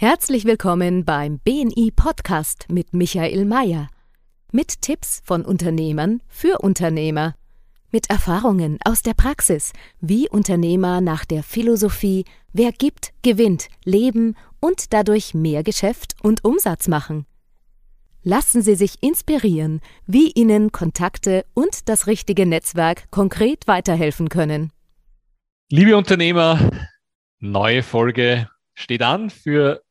Herzlich 0.00 0.44
willkommen 0.44 1.04
beim 1.04 1.40
BNI 1.40 1.90
Podcast 1.90 2.66
mit 2.70 2.94
Michael 2.94 3.44
Mayer. 3.44 3.88
Mit 4.52 4.80
Tipps 4.80 5.20
von 5.24 5.44
Unternehmern 5.44 6.22
für 6.28 6.60
Unternehmer. 6.60 7.34
Mit 7.90 8.08
Erfahrungen 8.08 8.78
aus 8.84 9.02
der 9.02 9.14
Praxis, 9.14 9.72
wie 10.00 10.28
Unternehmer 10.28 11.00
nach 11.00 11.24
der 11.24 11.42
Philosophie 11.42 12.26
Wer 12.52 12.70
gibt, 12.70 13.12
gewinnt, 13.22 13.66
leben 13.84 14.36
und 14.60 14.92
dadurch 14.92 15.34
mehr 15.34 15.64
Geschäft 15.64 16.14
und 16.22 16.44
Umsatz 16.44 16.86
machen. 16.86 17.26
Lassen 18.22 18.62
Sie 18.62 18.76
sich 18.76 19.02
inspirieren, 19.02 19.80
wie 20.06 20.30
Ihnen 20.30 20.70
Kontakte 20.70 21.44
und 21.54 21.88
das 21.88 22.06
richtige 22.06 22.46
Netzwerk 22.46 23.10
konkret 23.10 23.66
weiterhelfen 23.66 24.28
können. 24.28 24.70
Liebe 25.72 25.96
Unternehmer, 25.96 26.70
neue 27.40 27.82
Folge 27.82 28.48
steht 28.74 29.02
an 29.02 29.28
für 29.28 29.82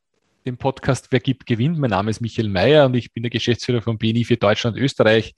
den 0.48 0.56
Podcast 0.56 1.08
Wer 1.10 1.20
gibt, 1.20 1.46
gewinnt. 1.46 1.78
Mein 1.78 1.90
Name 1.90 2.10
ist 2.10 2.20
Michael 2.20 2.48
Mayer 2.48 2.86
und 2.86 2.94
ich 2.94 3.12
bin 3.12 3.22
der 3.22 3.30
Geschäftsführer 3.30 3.82
von 3.82 3.98
BNI 3.98 4.24
für 4.24 4.36
Deutschland 4.36 4.76
und 4.76 4.82
Österreich. 4.82 5.34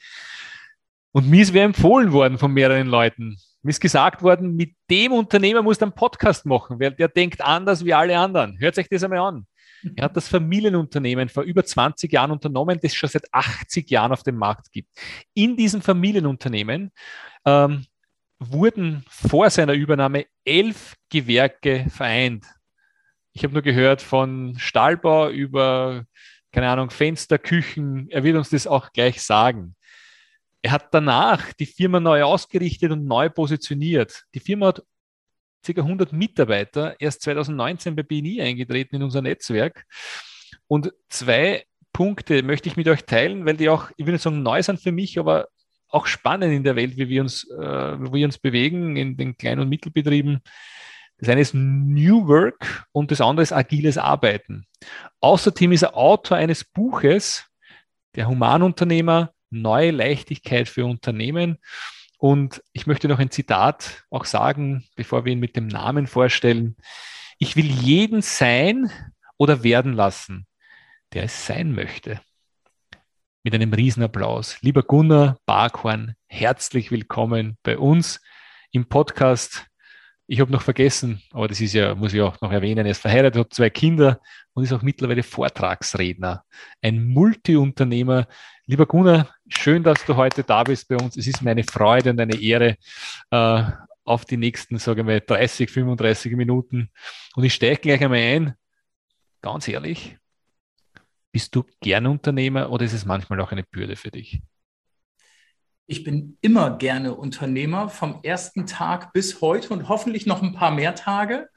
Und 1.12 1.28
mir 1.28 1.42
ist 1.42 1.52
wer 1.52 1.64
empfohlen 1.64 2.12
worden 2.12 2.38
von 2.38 2.52
mehreren 2.52 2.87
Leuten. 2.87 3.37
Mir 3.62 3.70
ist 3.70 3.80
gesagt 3.80 4.23
worden, 4.23 4.54
mit 4.54 4.74
dem 4.88 5.12
Unternehmer 5.12 5.62
muss 5.62 5.82
einen 5.82 5.92
Podcast 5.92 6.46
machen, 6.46 6.80
weil 6.80 6.92
der 6.92 7.09
denkt 7.09 7.42
anders 7.42 7.84
wie 7.84 7.92
alle 7.92 8.16
anderen. 8.16 8.59
Hört 8.59 8.78
euch 8.78 8.88
das 8.88 9.02
einmal 9.02 9.18
an. 9.18 9.46
Er 9.96 10.04
hat 10.04 10.16
das 10.16 10.28
Familienunternehmen 10.28 11.29
vor 11.29 11.42
über 11.42 11.65
20 11.65 12.12
Jahren 12.12 12.30
unternommen, 12.30 12.79
das 12.80 12.95
schon 12.95 13.09
seit 13.09 13.32
80 13.32 13.90
Jahren 13.90 14.12
auf 14.12 14.23
dem 14.23 14.37
Markt 14.37 14.70
gibt. 14.73 14.88
In 15.34 15.56
diesem 15.56 15.82
Familienunternehmen 15.82 16.92
ähm, 17.45 17.87
wurden 18.38 19.04
vor 19.09 19.51
seiner 19.51 19.73
Übernahme 19.73 20.27
elf 20.45 20.95
Gewerke 21.09 21.87
vereint. 21.90 22.46
Ich 23.40 23.44
habe 23.44 23.54
nur 23.54 23.62
gehört 23.62 24.02
von 24.02 24.54
Stahlbau 24.58 25.30
über, 25.30 26.04
keine 26.52 26.68
Ahnung, 26.68 26.90
Fenster, 26.90 27.38
Küchen. 27.38 28.06
Er 28.10 28.22
wird 28.22 28.36
uns 28.36 28.51
das 28.51 28.66
auch 28.66 28.92
gleich 28.92 29.23
sagen. 29.23 29.76
Er 30.60 30.73
hat 30.73 30.92
danach 30.92 31.54
die 31.54 31.65
Firma 31.65 32.00
neu 32.00 32.23
ausgerichtet 32.23 32.92
und 32.92 33.06
neu 33.06 33.30
positioniert. 33.30 34.24
Die 34.34 34.40
Firma 34.40 34.66
hat 34.66 34.82
ca. 35.65 35.73
100 35.80 36.12
Mitarbeiter, 36.12 37.00
erst 37.00 37.23
2019 37.23 37.96
bei 37.96 38.02
BNI 38.02 38.42
eingetreten 38.42 38.96
in 38.96 39.04
unser 39.04 39.23
Netzwerk. 39.23 39.87
Und 40.66 40.93
zwei 41.09 41.65
Punkte 41.95 42.43
möchte 42.43 42.68
ich 42.68 42.76
mit 42.76 42.88
euch 42.88 43.06
teilen, 43.06 43.46
weil 43.46 43.56
die 43.56 43.70
auch, 43.70 43.90
ich 43.96 44.04
nicht 44.04 44.20
sagen 44.20 44.43
neu 44.43 44.62
sind 44.62 44.80
für 44.80 44.93
mich, 44.93 45.18
aber 45.18 45.48
auch 45.88 46.06
spannend 46.06 46.52
in 46.52 46.62
der 46.62 46.76
Welt, 46.76 46.98
wie 46.98 47.09
wir 47.09 47.22
uns, 47.22 47.48
äh, 47.48 47.59
wie 47.59 48.12
wir 48.12 48.26
uns 48.26 48.37
bewegen 48.37 48.96
in 48.96 49.16
den 49.16 49.38
Klein- 49.38 49.60
und 49.60 49.70
Mittelbetrieben. 49.70 50.43
Das 51.21 51.29
eine 51.29 51.43
ist 51.43 51.52
New 51.52 52.26
Work 52.29 52.87
und 52.93 53.10
das 53.10 53.21
andere 53.21 53.43
ist 53.43 53.52
agiles 53.52 53.99
Arbeiten. 53.99 54.65
Außerdem 55.21 55.73
ist 55.73 55.82
er 55.82 55.95
Autor 55.95 56.38
eines 56.38 56.65
Buches, 56.65 57.46
der 58.15 58.27
Humanunternehmer, 58.27 59.35
neue 59.51 59.90
Leichtigkeit 59.90 60.66
für 60.66 60.87
Unternehmen. 60.87 61.59
Und 62.16 62.62
ich 62.73 62.87
möchte 62.87 63.07
noch 63.07 63.18
ein 63.18 63.30
Zitat 63.30 64.04
auch 64.09 64.25
sagen, 64.25 64.84
bevor 64.97 65.27
wir 65.27 65.32
ihn 65.32 65.41
mit 65.41 65.56
dem 65.56 65.66
Namen 65.66 66.06
vorstellen. 66.06 66.77
Ich 67.38 67.55
will 67.55 67.66
jeden 67.66 68.22
sein 68.22 68.91
oder 69.37 69.62
werden 69.62 69.93
lassen, 69.93 70.47
der 71.12 71.25
es 71.25 71.47
sein 71.47 71.75
möchte. 71.75 72.21
Mit 73.43 73.55
einem 73.55 73.75
Riesenapplaus. 73.75 74.60
Lieber 74.62 74.82
Gunnar 74.82 75.38
Barkhorn, 75.44 76.15
herzlich 76.28 76.91
willkommen 76.91 77.59
bei 77.62 77.77
uns 77.77 78.22
im 78.71 78.88
Podcast 78.88 79.69
ich 80.31 80.38
habe 80.38 80.53
noch 80.53 80.62
vergessen, 80.62 81.20
aber 81.32 81.48
das 81.48 81.60
ist 81.60 81.72
ja, 81.72 81.92
muss 81.97 82.14
ich 82.14 82.20
auch 82.20 82.41
noch 82.41 82.53
erwähnen, 82.53 82.86
er 82.86 82.92
ist 82.92 83.00
verheiratet, 83.00 83.41
hat 83.41 83.53
zwei 83.53 83.69
Kinder 83.69 84.20
und 84.53 84.62
ist 84.62 84.72
auch 84.72 84.81
mittlerweile 84.81 85.25
Vortragsredner, 85.25 86.44
ein 86.81 87.04
Multiunternehmer. 87.04 88.28
Lieber 88.64 88.87
Gunnar, 88.87 89.34
schön, 89.48 89.82
dass 89.82 90.04
du 90.04 90.14
heute 90.14 90.44
da 90.44 90.62
bist 90.62 90.87
bei 90.87 90.94
uns. 90.94 91.16
Es 91.16 91.26
ist 91.26 91.42
meine 91.42 91.64
Freude 91.64 92.10
und 92.10 92.20
eine 92.20 92.41
Ehre 92.41 92.77
äh, 93.32 93.62
auf 94.05 94.25
die 94.25 94.37
nächsten, 94.37 94.78
sage 94.78 95.00
ich 95.00 95.06
mal, 95.06 95.21
30, 95.21 95.69
35 95.69 96.37
Minuten. 96.37 96.91
Und 97.34 97.43
ich 97.43 97.55
steige 97.55 97.81
gleich 97.81 98.00
einmal 98.00 98.21
ein. 98.21 98.55
Ganz 99.41 99.66
ehrlich, 99.66 100.16
bist 101.32 101.56
du 101.56 101.65
gern 101.81 102.06
Unternehmer 102.06 102.71
oder 102.71 102.84
ist 102.84 102.93
es 102.93 103.05
manchmal 103.05 103.41
auch 103.41 103.50
eine 103.50 103.65
Bürde 103.65 103.97
für 103.97 104.12
dich? 104.12 104.41
Ich 105.91 106.05
bin 106.05 106.39
immer 106.41 106.78
gerne 106.78 107.17
Unternehmer, 107.17 107.89
vom 107.89 108.21
ersten 108.23 108.65
Tag 108.65 109.12
bis 109.12 109.41
heute 109.41 109.75
und 109.75 109.89
hoffentlich 109.89 110.25
noch 110.25 110.41
ein 110.41 110.53
paar 110.53 110.71
mehr 110.71 110.95
Tage. 110.95 111.49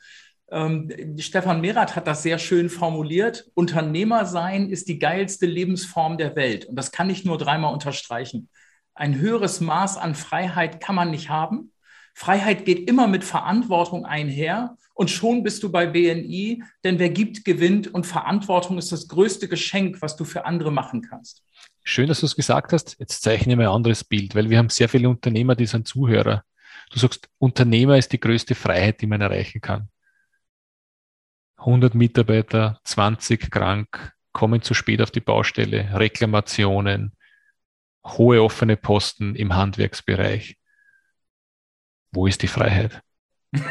Ähm, 0.50 0.90
Stefan 1.20 1.62
Merath 1.62 1.96
hat 1.96 2.08
das 2.08 2.24
sehr 2.24 2.40
schön 2.40 2.72
formuliert. 2.72 3.46
Unternehmer 3.54 4.26
sein 4.26 4.70
ist 4.72 4.88
die 4.88 4.98
geilste 4.98 5.46
Lebensform 5.46 6.18
der 6.18 6.36
Welt. 6.36 6.66
Und 6.66 6.78
das 6.78 6.92
kann 6.92 7.12
ich 7.12 7.26
nur 7.26 7.38
dreimal 7.38 7.72
unterstreichen. 7.74 8.50
Ein 8.96 9.20
höheres 9.20 9.62
Maß 9.62 9.98
an 9.98 10.16
Freiheit 10.16 10.82
kann 10.82 10.96
man 10.96 11.12
nicht 11.12 11.30
haben. 11.30 11.72
Freiheit 12.16 12.66
geht 12.66 12.90
immer 12.90 13.06
mit 13.06 13.24
Verantwortung 13.24 14.04
einher. 14.04 14.78
Und 14.96 15.12
schon 15.12 15.44
bist 15.44 15.62
du 15.62 15.72
bei 15.72 15.86
BNI, 15.86 16.64
denn 16.84 16.98
wer 16.98 17.10
gibt, 17.10 17.46
gewinnt. 17.46 17.94
Und 17.94 18.08
Verantwortung 18.08 18.80
ist 18.80 18.92
das 18.92 19.08
größte 19.08 19.48
Geschenk, 19.48 20.02
was 20.02 20.16
du 20.16 20.26
für 20.26 20.46
andere 20.46 20.72
machen 20.72 21.04
kannst. 21.04 21.44
Schön, 21.84 22.08
dass 22.08 22.22
du 22.22 22.26
es 22.26 22.36
gesagt 22.36 22.72
hast. 22.72 22.98
Jetzt 23.00 23.22
zeichne 23.22 23.54
ich 23.54 23.58
mir 23.58 23.70
ein 23.70 23.76
anderes 23.76 24.04
Bild, 24.04 24.36
weil 24.36 24.50
wir 24.50 24.58
haben 24.58 24.70
sehr 24.70 24.88
viele 24.88 25.10
Unternehmer, 25.10 25.56
die 25.56 25.66
sind 25.66 25.88
Zuhörer. 25.88 26.44
Du 26.92 27.00
sagst, 27.00 27.30
Unternehmer 27.40 27.98
ist 27.98 28.14
die 28.14 28.20
größte 28.20 28.56
Freiheit, 28.56 29.02
die 29.02 29.08
man 29.08 29.20
erreichen 29.20 29.60
kann. 29.60 29.90
100 31.58 31.94
Mitarbeiter, 31.96 32.80
20 32.84 33.52
krank, 33.52 34.14
kommen 34.32 34.62
zu 34.62 34.74
spät 34.74 35.02
auf 35.02 35.12
die 35.12 35.22
Baustelle, 35.22 35.90
Reklamationen, 35.94 37.16
hohe 38.06 38.42
offene 38.42 38.78
Posten 38.78 39.36
im 39.36 39.56
Handwerksbereich. 39.56 40.58
Wo 42.12 42.28
ist 42.28 42.42
die 42.42 42.48
Freiheit? 42.48 43.02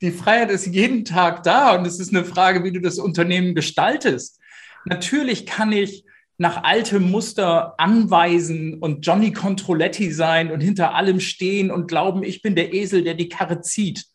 die 0.00 0.10
Freiheit 0.10 0.50
ist 0.50 0.66
jeden 0.66 1.04
Tag 1.04 1.42
da 1.42 1.76
und 1.76 1.86
es 1.86 1.98
ist 1.98 2.14
eine 2.14 2.24
Frage, 2.24 2.64
wie 2.64 2.72
du 2.72 2.80
das 2.80 2.98
Unternehmen 2.98 3.54
gestaltest. 3.54 4.40
Natürlich 4.84 5.46
kann 5.46 5.72
ich 5.72 6.04
nach 6.36 6.64
altem 6.64 7.10
Muster 7.10 7.78
anweisen 7.78 8.78
und 8.80 9.06
Johnny 9.06 9.32
Controletti 9.32 10.12
sein 10.12 10.50
und 10.50 10.60
hinter 10.60 10.94
allem 10.94 11.20
stehen 11.20 11.70
und 11.70 11.86
glauben, 11.86 12.24
ich 12.24 12.42
bin 12.42 12.56
der 12.56 12.74
Esel, 12.74 13.04
der 13.04 13.14
die 13.14 13.28
Karre 13.28 13.60
zieht. 13.60 14.06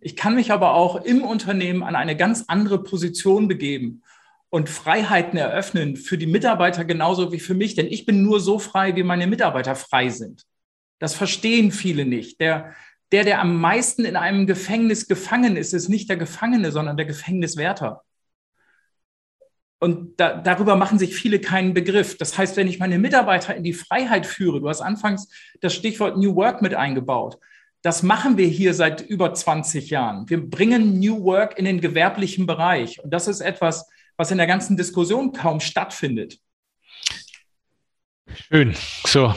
Ich 0.00 0.16
kann 0.16 0.34
mich 0.34 0.52
aber 0.52 0.74
auch 0.74 1.04
im 1.04 1.22
Unternehmen 1.22 1.82
an 1.82 1.96
eine 1.96 2.16
ganz 2.16 2.44
andere 2.48 2.82
Position 2.82 3.48
begeben 3.48 4.02
und 4.48 4.70
Freiheiten 4.70 5.38
eröffnen 5.38 5.96
für 5.96 6.16
die 6.16 6.26
Mitarbeiter 6.26 6.84
genauso 6.84 7.32
wie 7.32 7.40
für 7.40 7.54
mich, 7.54 7.74
denn 7.74 7.86
ich 7.86 8.06
bin 8.06 8.22
nur 8.22 8.40
so 8.40 8.58
frei, 8.58 8.96
wie 8.96 9.02
meine 9.02 9.26
Mitarbeiter 9.26 9.74
frei 9.74 10.08
sind. 10.08 10.44
Das 10.98 11.14
verstehen 11.14 11.70
viele 11.70 12.06
nicht. 12.06 12.40
Der, 12.40 12.74
der, 13.12 13.24
der 13.24 13.40
am 13.40 13.60
meisten 13.60 14.04
in 14.04 14.16
einem 14.16 14.46
Gefängnis 14.46 15.06
gefangen 15.06 15.56
ist, 15.56 15.74
ist 15.74 15.88
nicht 15.88 16.08
der 16.08 16.16
Gefangene, 16.16 16.72
sondern 16.72 16.96
der 16.96 17.06
Gefängniswärter. 17.06 18.02
Und 19.80 20.18
da, 20.18 20.36
darüber 20.36 20.74
machen 20.74 20.98
sich 20.98 21.14
viele 21.14 21.40
keinen 21.40 21.72
Begriff. 21.72 22.16
Das 22.18 22.36
heißt, 22.36 22.56
wenn 22.56 22.66
ich 22.66 22.80
meine 22.80 22.98
Mitarbeiter 22.98 23.54
in 23.54 23.62
die 23.62 23.72
Freiheit 23.72 24.26
führe, 24.26 24.60
du 24.60 24.68
hast 24.68 24.80
anfangs 24.80 25.28
das 25.60 25.74
Stichwort 25.74 26.16
New 26.16 26.34
Work 26.34 26.62
mit 26.62 26.74
eingebaut. 26.74 27.38
Das 27.82 28.02
machen 28.02 28.36
wir 28.36 28.48
hier 28.48 28.74
seit 28.74 29.00
über 29.02 29.32
20 29.32 29.90
Jahren. 29.90 30.28
Wir 30.28 30.44
bringen 30.44 30.98
New 30.98 31.22
Work 31.22 31.58
in 31.58 31.64
den 31.64 31.80
gewerblichen 31.80 32.44
Bereich. 32.44 33.02
Und 33.02 33.10
das 33.10 33.28
ist 33.28 33.40
etwas, 33.40 33.86
was 34.16 34.32
in 34.32 34.38
der 34.38 34.48
ganzen 34.48 34.76
Diskussion 34.76 35.32
kaum 35.32 35.60
stattfindet. 35.60 36.38
Schön. 38.34 38.74
So, 39.06 39.32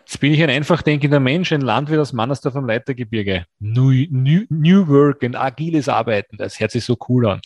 jetzt 0.00 0.20
bin 0.20 0.34
ich 0.34 0.42
ein 0.42 0.50
einfach 0.50 0.82
denkender 0.82 1.18
Mensch, 1.18 1.50
ein 1.50 1.62
Landwirt 1.62 1.98
aus 1.98 2.12
Mannersdorf 2.12 2.56
am 2.56 2.66
Leitergebirge. 2.66 3.46
New, 3.58 4.06
New, 4.10 4.44
New 4.50 4.86
Work, 4.88 5.24
ein 5.24 5.34
agiles 5.34 5.88
Arbeiten, 5.88 6.36
das 6.36 6.60
hört 6.60 6.72
sich 6.72 6.84
so 6.84 6.98
cool 7.08 7.26
an. 7.26 7.40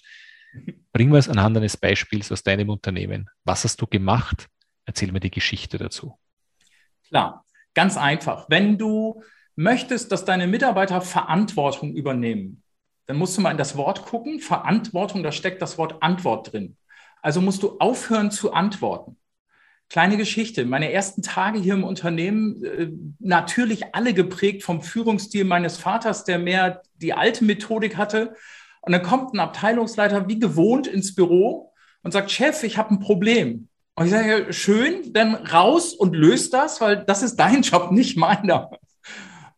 Bring 0.92 1.10
mir 1.10 1.18
es 1.18 1.28
anhand 1.28 1.56
eines 1.56 1.76
Beispiels 1.76 2.32
aus 2.32 2.42
deinem 2.42 2.70
Unternehmen. 2.70 3.28
Was 3.44 3.64
hast 3.64 3.80
du 3.80 3.86
gemacht? 3.86 4.48
Erzähl 4.86 5.12
mir 5.12 5.20
die 5.20 5.30
Geschichte 5.30 5.78
dazu. 5.78 6.18
Klar, 7.08 7.44
ganz 7.74 7.96
einfach. 7.96 8.46
Wenn 8.48 8.78
du 8.78 9.22
möchtest, 9.56 10.12
dass 10.12 10.24
deine 10.24 10.46
Mitarbeiter 10.46 11.00
Verantwortung 11.00 11.94
übernehmen, 11.94 12.62
dann 13.06 13.16
musst 13.16 13.36
du 13.36 13.40
mal 13.40 13.50
in 13.52 13.58
das 13.58 13.76
Wort 13.76 14.04
gucken. 14.04 14.40
Verantwortung, 14.40 15.22
da 15.22 15.32
steckt 15.32 15.62
das 15.62 15.78
Wort 15.78 16.02
Antwort 16.02 16.52
drin. 16.52 16.76
Also 17.22 17.40
musst 17.40 17.62
du 17.62 17.78
aufhören 17.78 18.30
zu 18.30 18.52
antworten. 18.52 19.16
Kleine 19.88 20.16
Geschichte. 20.16 20.64
Meine 20.64 20.92
ersten 20.92 21.22
Tage 21.22 21.60
hier 21.60 21.74
im 21.74 21.84
Unternehmen, 21.84 22.64
äh, 22.64 22.88
natürlich 23.20 23.94
alle 23.94 24.14
geprägt 24.14 24.64
vom 24.64 24.82
Führungsstil 24.82 25.44
meines 25.44 25.78
Vaters, 25.78 26.24
der 26.24 26.40
mehr 26.40 26.82
die 26.96 27.14
alte 27.14 27.44
Methodik 27.44 27.96
hatte. 27.96 28.34
Und 28.86 28.92
dann 28.92 29.02
kommt 29.02 29.34
ein 29.34 29.40
Abteilungsleiter 29.40 30.28
wie 30.28 30.38
gewohnt 30.38 30.86
ins 30.86 31.14
Büro 31.14 31.72
und 32.02 32.12
sagt, 32.12 32.30
Chef, 32.30 32.62
ich 32.62 32.78
habe 32.78 32.94
ein 32.94 33.00
Problem. 33.00 33.68
Und 33.96 34.06
ich 34.06 34.12
sage, 34.12 34.52
schön, 34.52 35.12
dann 35.12 35.34
raus 35.34 35.92
und 35.92 36.14
löst 36.14 36.54
das, 36.54 36.80
weil 36.80 37.04
das 37.04 37.22
ist 37.22 37.36
dein 37.36 37.62
Job, 37.62 37.90
nicht 37.90 38.16
meiner. 38.16 38.70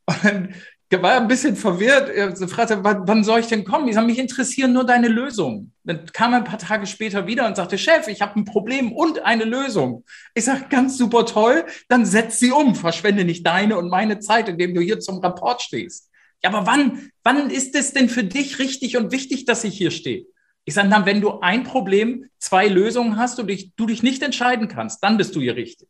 Und 0.07 0.25
dann 0.25 0.55
war 1.03 1.21
ein 1.21 1.29
bisschen 1.29 1.57
verwirrt. 1.57 2.09
Er 2.09 2.35
fragte, 2.49 2.83
wann 2.83 3.23
soll 3.23 3.41
ich 3.41 3.49
denn 3.49 3.65
kommen? 3.65 3.87
Ich 3.89 3.97
sage, 3.97 4.07
mich 4.07 4.19
interessieren 4.19 4.73
nur 4.73 4.85
deine 4.85 5.09
Lösungen. 5.09 5.75
Dann 5.85 6.07
kam 6.07 6.33
er 6.33 6.39
ein 6.39 6.45
paar 6.45 6.59
Tage 6.59 6.87
später 6.87 7.27
wieder 7.27 7.47
und 7.47 7.57
sagte, 7.57 7.77
Chef, 7.77 8.09
ich 8.09 8.23
habe 8.23 8.41
ein 8.41 8.47
Problem 8.47 8.93
und 8.93 9.23
eine 9.27 9.45
Lösung. 9.45 10.05
Ich 10.33 10.47
sage, 10.47 10.65
ganz 10.71 10.97
super 10.97 11.27
toll, 11.27 11.67
dann 11.91 12.07
setz 12.07 12.39
sie 12.39 12.53
um. 12.53 12.75
Verschwende 12.75 13.27
nicht 13.27 13.47
deine 13.47 13.77
und 13.77 13.91
meine 13.91 14.21
Zeit, 14.21 14.49
indem 14.49 14.75
du 14.75 14.81
hier 14.81 15.01
zum 15.01 15.19
Rapport 15.19 15.61
stehst. 15.61 16.08
Ja, 16.43 16.51
aber 16.51 16.67
wann, 16.67 17.11
wann 17.25 17.51
ist 17.51 17.75
es 17.75 17.93
denn 17.93 18.09
für 18.09 18.25
dich 18.25 18.59
richtig 18.59 18.97
und 18.97 19.13
wichtig, 19.13 19.45
dass 19.45 19.65
ich 19.65 19.77
hier 19.77 19.91
stehe? 19.91 20.27
Ich 20.65 20.75
sage, 20.75 20.89
dann, 20.89 21.07
wenn 21.07 21.21
du 21.21 21.41
ein 21.41 21.65
Problem, 21.65 22.27
zwei 22.39 22.69
Lösungen 22.69 23.17
hast 23.17 23.41
und 23.41 23.49
dich, 23.49 23.73
du 23.77 23.87
dich 23.87 24.03
nicht 24.03 24.23
entscheiden 24.23 24.69
kannst, 24.69 25.03
dann 25.03 25.17
bist 25.17 25.35
du 25.35 25.41
hier 25.41 25.57
richtig. 25.57 25.89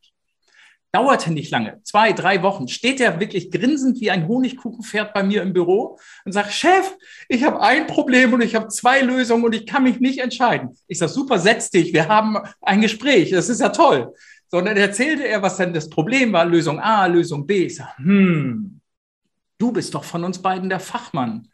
Dauerte 0.91 1.33
nicht 1.33 1.51
lange, 1.51 1.81
zwei, 1.83 2.13
drei 2.13 2.43
Wochen, 2.43 2.67
steht 2.67 2.99
er 3.01 3.21
wirklich 3.21 3.51
grinsend 3.51 4.01
wie 4.01 4.11
ein 4.11 4.27
Honigkuchenpferd 4.27 5.13
bei 5.13 5.23
mir 5.23 5.43
im 5.43 5.53
Büro 5.53 5.99
und 6.25 6.33
sagt, 6.33 6.53
Chef, 6.53 6.97
ich 7.29 7.45
habe 7.45 7.61
ein 7.61 7.87
Problem 7.87 8.33
und 8.33 8.41
ich 8.41 8.55
habe 8.55 8.69
zwei 8.69 9.03
Lösungen 9.03 9.45
und 9.45 9.55
ich 9.55 9.67
kann 9.67 9.83
mich 9.83 10.01
nicht 10.01 10.21
entscheiden. 10.21 10.71
Ich 10.87 10.99
sage, 10.99 11.13
super, 11.13 11.39
setz 11.39 11.69
dich, 11.71 11.93
wir 11.93 12.09
haben 12.09 12.39
ein 12.63 12.81
Gespräch, 12.81 13.31
das 13.31 13.51
ist 13.51 13.61
ja 13.61 13.69
toll. 13.69 14.15
Sondern 14.51 14.79
erzählte 14.79 15.29
er, 15.29 15.43
was 15.43 15.59
denn 15.59 15.75
das 15.75 15.91
Problem 15.91 16.33
war, 16.33 16.47
Lösung 16.47 16.81
A, 16.81 17.05
Lösung 17.05 17.47
B. 17.47 17.67
Ich 17.67 17.77
sage, 17.77 17.91
hm, 17.99 18.78
du 19.59 19.73
bist 19.73 19.95
doch 19.95 20.05
von 20.05 20.25
uns 20.25 20.41
beiden 20.41 20.69
der 20.69 20.81
Fachmann. 20.81 21.51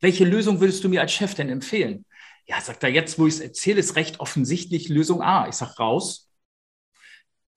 Welche 0.00 0.24
Lösung 0.24 0.60
würdest 0.60 0.84
du 0.84 0.88
mir 0.88 1.00
als 1.00 1.12
Chef 1.12 1.34
denn 1.34 1.48
empfehlen? 1.48 2.04
Ja, 2.46 2.60
sagt 2.60 2.82
er, 2.82 2.90
jetzt, 2.90 3.18
wo 3.18 3.26
ich 3.26 3.34
es 3.34 3.40
erzähle, 3.40 3.80
ist 3.80 3.96
recht 3.96 4.20
offensichtlich 4.20 4.88
Lösung 4.88 5.22
A. 5.22 5.48
Ich 5.48 5.54
sage, 5.54 5.76
raus, 5.78 6.24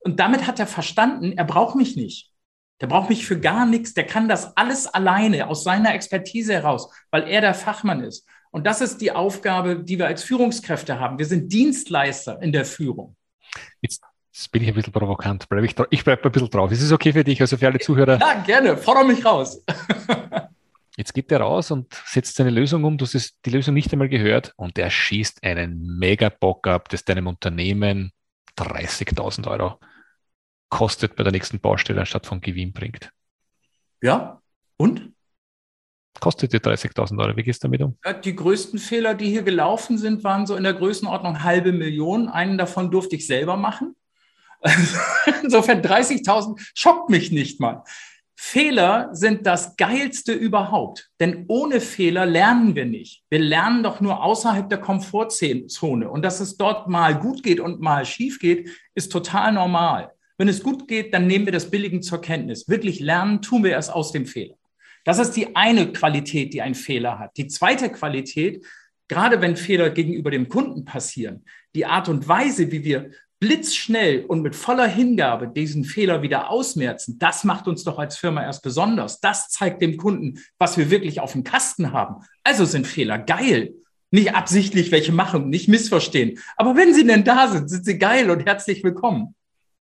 und 0.00 0.20
damit 0.20 0.46
hat 0.46 0.58
er 0.58 0.66
verstanden, 0.66 1.32
er 1.32 1.44
braucht 1.44 1.76
mich 1.76 1.96
nicht. 1.96 2.32
Der 2.80 2.86
braucht 2.86 3.08
mich 3.08 3.26
für 3.26 3.40
gar 3.40 3.66
nichts. 3.66 3.94
Der 3.94 4.06
kann 4.06 4.28
das 4.28 4.56
alles 4.56 4.86
alleine 4.86 5.48
aus 5.48 5.64
seiner 5.64 5.94
Expertise 5.94 6.54
heraus, 6.54 6.90
weil 7.10 7.28
er 7.28 7.40
der 7.40 7.54
Fachmann 7.54 8.02
ist. 8.02 8.26
Und 8.50 8.66
das 8.66 8.80
ist 8.80 8.98
die 8.98 9.12
Aufgabe, 9.12 9.82
die 9.82 9.98
wir 9.98 10.06
als 10.06 10.22
Führungskräfte 10.22 10.98
haben. 11.00 11.18
Wir 11.18 11.26
sind 11.26 11.52
Dienstleister 11.52 12.40
in 12.40 12.52
der 12.52 12.64
Führung. 12.64 13.16
Jetzt, 13.82 14.00
jetzt 14.38 14.52
bin 14.52 14.62
ich 14.62 14.68
ein 14.68 14.74
bisschen 14.74 14.92
provokant. 14.92 15.48
Bleib 15.48 15.64
ich 15.64 15.74
ich 15.90 16.04
bleibe 16.04 16.24
ein 16.24 16.32
bisschen 16.32 16.50
drauf. 16.50 16.70
Ist 16.70 16.82
es 16.82 16.92
okay 16.92 17.12
für 17.12 17.24
dich, 17.24 17.40
also 17.40 17.56
für 17.56 17.66
alle 17.66 17.78
Zuhörer? 17.78 18.18
Ja, 18.18 18.34
gerne. 18.34 18.76
Fordere 18.76 19.04
mich 19.04 19.24
raus. 19.24 19.64
Jetzt 20.96 21.14
geht 21.14 21.30
er 21.30 21.40
raus 21.40 21.70
und 21.70 21.94
setzt 22.06 22.34
seine 22.34 22.50
Lösung 22.50 22.82
um. 22.82 22.98
Du 22.98 23.04
hast 23.04 23.38
die 23.44 23.50
Lösung 23.50 23.72
nicht 23.74 23.92
einmal 23.92 24.08
gehört 24.08 24.52
und 24.56 24.78
er 24.78 24.90
schießt 24.90 25.44
einen 25.44 25.96
mega 25.96 26.28
Bock 26.28 26.66
ab, 26.66 26.88
das 26.88 27.04
deinem 27.04 27.28
Unternehmen 27.28 28.10
30.000 28.56 29.46
Euro 29.46 29.78
kostet 30.68 31.16
bei 31.16 31.22
der 31.22 31.32
nächsten 31.32 31.60
Baustelle 31.60 32.00
anstatt 32.00 32.26
von 32.26 32.40
Gewinn 32.40 32.72
bringt. 32.72 33.10
Ja, 34.02 34.40
und? 34.76 35.12
Kostet 36.20 36.52
dir 36.52 36.60
30.000 36.60 37.18
Euro. 37.20 37.36
Wie 37.36 37.44
gehst 37.44 37.62
du 37.62 37.68
damit 37.68 37.82
um? 37.82 37.96
Die 38.24 38.34
größten 38.34 38.80
Fehler, 38.80 39.14
die 39.14 39.30
hier 39.30 39.42
gelaufen 39.42 39.98
sind, 39.98 40.24
waren 40.24 40.46
so 40.46 40.56
in 40.56 40.64
der 40.64 40.74
Größenordnung 40.74 41.44
halbe 41.44 41.72
Million. 41.72 42.28
Einen 42.28 42.58
davon 42.58 42.90
durfte 42.90 43.14
ich 43.14 43.26
selber 43.26 43.56
machen. 43.56 43.94
Insofern 45.42 45.82
30.000 45.82 46.60
schockt 46.74 47.10
mich 47.10 47.30
nicht 47.30 47.60
mal. 47.60 47.84
Fehler 48.40 49.08
sind 49.12 49.46
das 49.46 49.76
Geilste 49.76 50.32
überhaupt, 50.32 51.10
denn 51.18 51.44
ohne 51.48 51.80
Fehler 51.80 52.24
lernen 52.24 52.76
wir 52.76 52.84
nicht. 52.84 53.24
Wir 53.30 53.40
lernen 53.40 53.82
doch 53.82 54.00
nur 54.00 54.22
außerhalb 54.22 54.68
der 54.68 54.78
Komfortzone. 54.78 56.08
Und 56.08 56.22
dass 56.22 56.38
es 56.38 56.56
dort 56.56 56.88
mal 56.88 57.18
gut 57.18 57.42
geht 57.42 57.58
und 57.58 57.80
mal 57.80 58.06
schief 58.06 58.38
geht, 58.38 58.70
ist 58.94 59.10
total 59.10 59.52
normal. 59.52 60.12
Wenn 60.38 60.46
es 60.46 60.62
gut 60.62 60.86
geht, 60.86 61.12
dann 61.12 61.26
nehmen 61.26 61.46
wir 61.46 61.52
das 61.52 61.68
Billigen 61.68 62.00
zur 62.00 62.20
Kenntnis. 62.20 62.68
Wirklich 62.68 63.00
lernen 63.00 63.42
tun 63.42 63.64
wir 63.64 63.72
erst 63.72 63.92
aus 63.92 64.12
dem 64.12 64.24
Fehler. 64.24 64.54
Das 65.04 65.18
ist 65.18 65.32
die 65.32 65.56
eine 65.56 65.92
Qualität, 65.92 66.54
die 66.54 66.62
ein 66.62 66.76
Fehler 66.76 67.18
hat. 67.18 67.36
Die 67.36 67.48
zweite 67.48 67.90
Qualität, 67.90 68.64
gerade 69.08 69.40
wenn 69.40 69.56
Fehler 69.56 69.90
gegenüber 69.90 70.30
dem 70.30 70.48
Kunden 70.48 70.84
passieren, 70.84 71.44
die 71.74 71.86
Art 71.86 72.08
und 72.08 72.28
Weise, 72.28 72.70
wie 72.70 72.84
wir 72.84 73.10
blitzschnell 73.40 74.24
und 74.24 74.42
mit 74.42 74.56
voller 74.56 74.86
Hingabe 74.86 75.48
diesen 75.48 75.84
Fehler 75.84 76.22
wieder 76.22 76.50
ausmerzen, 76.50 77.18
das 77.18 77.44
macht 77.44 77.68
uns 77.68 77.84
doch 77.84 77.98
als 77.98 78.16
Firma 78.16 78.42
erst 78.42 78.62
besonders. 78.62 79.20
Das 79.20 79.48
zeigt 79.48 79.80
dem 79.80 79.96
Kunden, 79.96 80.40
was 80.58 80.76
wir 80.76 80.90
wirklich 80.90 81.20
auf 81.20 81.32
dem 81.32 81.44
Kasten 81.44 81.92
haben. 81.92 82.24
Also 82.42 82.64
sind 82.64 82.86
Fehler 82.86 83.18
geil. 83.18 83.74
Nicht 84.10 84.34
absichtlich 84.34 84.90
welche 84.90 85.12
machen, 85.12 85.50
nicht 85.50 85.68
missverstehen. 85.68 86.38
Aber 86.56 86.76
wenn 86.76 86.94
sie 86.94 87.06
denn 87.06 87.24
da 87.24 87.48
sind, 87.48 87.68
sind 87.68 87.84
sie 87.84 87.98
geil 87.98 88.30
und 88.30 88.44
herzlich 88.46 88.82
willkommen. 88.82 89.34